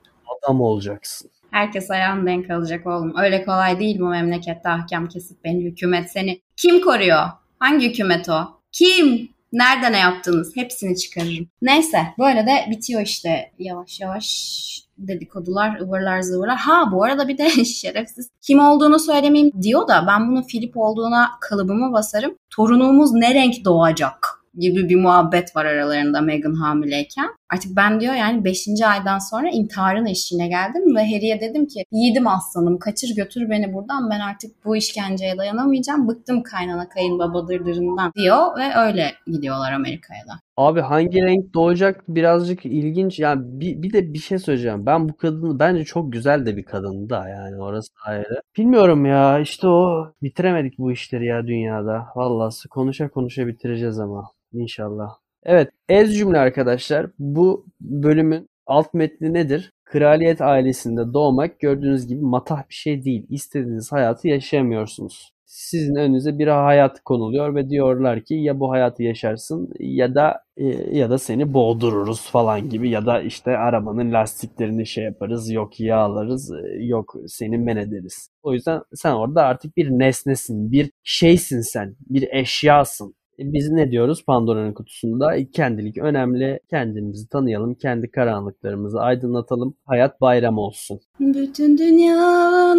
[0.42, 1.30] adam olacaksın.
[1.50, 3.14] Herkes ayağını denk alacak oğlum.
[3.16, 6.40] Öyle kolay değil bu memlekette ahkam kesip beni hükümet seni.
[6.56, 7.22] Kim koruyor?
[7.58, 8.60] Hangi hükümet o?
[8.72, 9.28] Kim?
[9.52, 10.56] Nerede ne yaptınız?
[10.56, 11.48] Hepsini çıkarırım.
[11.62, 14.60] Neyse böyle de bitiyor işte yavaş yavaş
[14.98, 16.56] dedikodular, ıvırlar zıvırlar.
[16.56, 21.30] Ha bu arada bir de şerefsiz kim olduğunu söylemeyeyim diyor da ben bunu Filip olduğuna
[21.40, 22.34] kalıbımı basarım.
[22.50, 24.40] Torunumuz ne renk doğacak?
[24.58, 27.28] gibi bir muhabbet var aralarında Meghan hamileyken.
[27.52, 28.66] Artık ben diyor yani 5.
[28.86, 34.10] aydan sonra intiharın eşiğine geldim ve Harry'e dedim ki yiğidim aslanım kaçır götür beni buradan
[34.10, 36.08] ben artık bu işkenceye dayanamayacağım.
[36.08, 40.32] Bıktım kaynana kayınbaba dırdırından diyor ve öyle gidiyorlar Amerika'ya da.
[40.56, 43.18] Abi hangi renk doğacak birazcık ilginç.
[43.18, 44.86] Yani bir, bir de bir şey söyleyeceğim.
[44.86, 48.42] Ben bu kadını bence çok güzel de bir kadındı da yani orası ayrı.
[48.58, 52.06] Bilmiyorum ya işte o bitiremedik bu işleri ya dünyada.
[52.16, 55.08] Vallahi konuşa konuşa bitireceğiz ama inşallah.
[55.44, 59.72] Evet ez cümle arkadaşlar bu bölümün alt metni nedir?
[59.84, 63.26] Kraliyet ailesinde doğmak gördüğünüz gibi matah bir şey değil.
[63.28, 69.68] İstediğiniz hayatı yaşayamıyorsunuz sizin önünüze bir hayat konuluyor ve diyorlar ki ya bu hayatı yaşarsın
[69.80, 70.64] ya da e,
[70.98, 76.52] ya da seni boğdururuz falan gibi ya da işte arabanın lastiklerini şey yaparız yok yağlarız
[76.52, 78.30] e, yok seni men ederiz.
[78.42, 83.14] O yüzden sen orada artık bir nesnesin, bir şeysin sen, bir eşyasın.
[83.40, 85.50] E, biz ne diyoruz Pandora'nın kutusunda?
[85.52, 86.60] Kendilik önemli.
[86.70, 87.74] Kendimizi tanıyalım.
[87.74, 89.74] Kendi karanlıklarımızı aydınlatalım.
[89.86, 91.00] Hayat bayram olsun.
[91.20, 92.16] Bütün dünya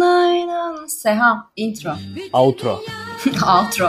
[0.02, 0.86] aynen.
[0.86, 1.46] Seha.
[1.56, 1.90] Intro.
[2.32, 2.70] Outro.
[3.26, 3.88] Outro.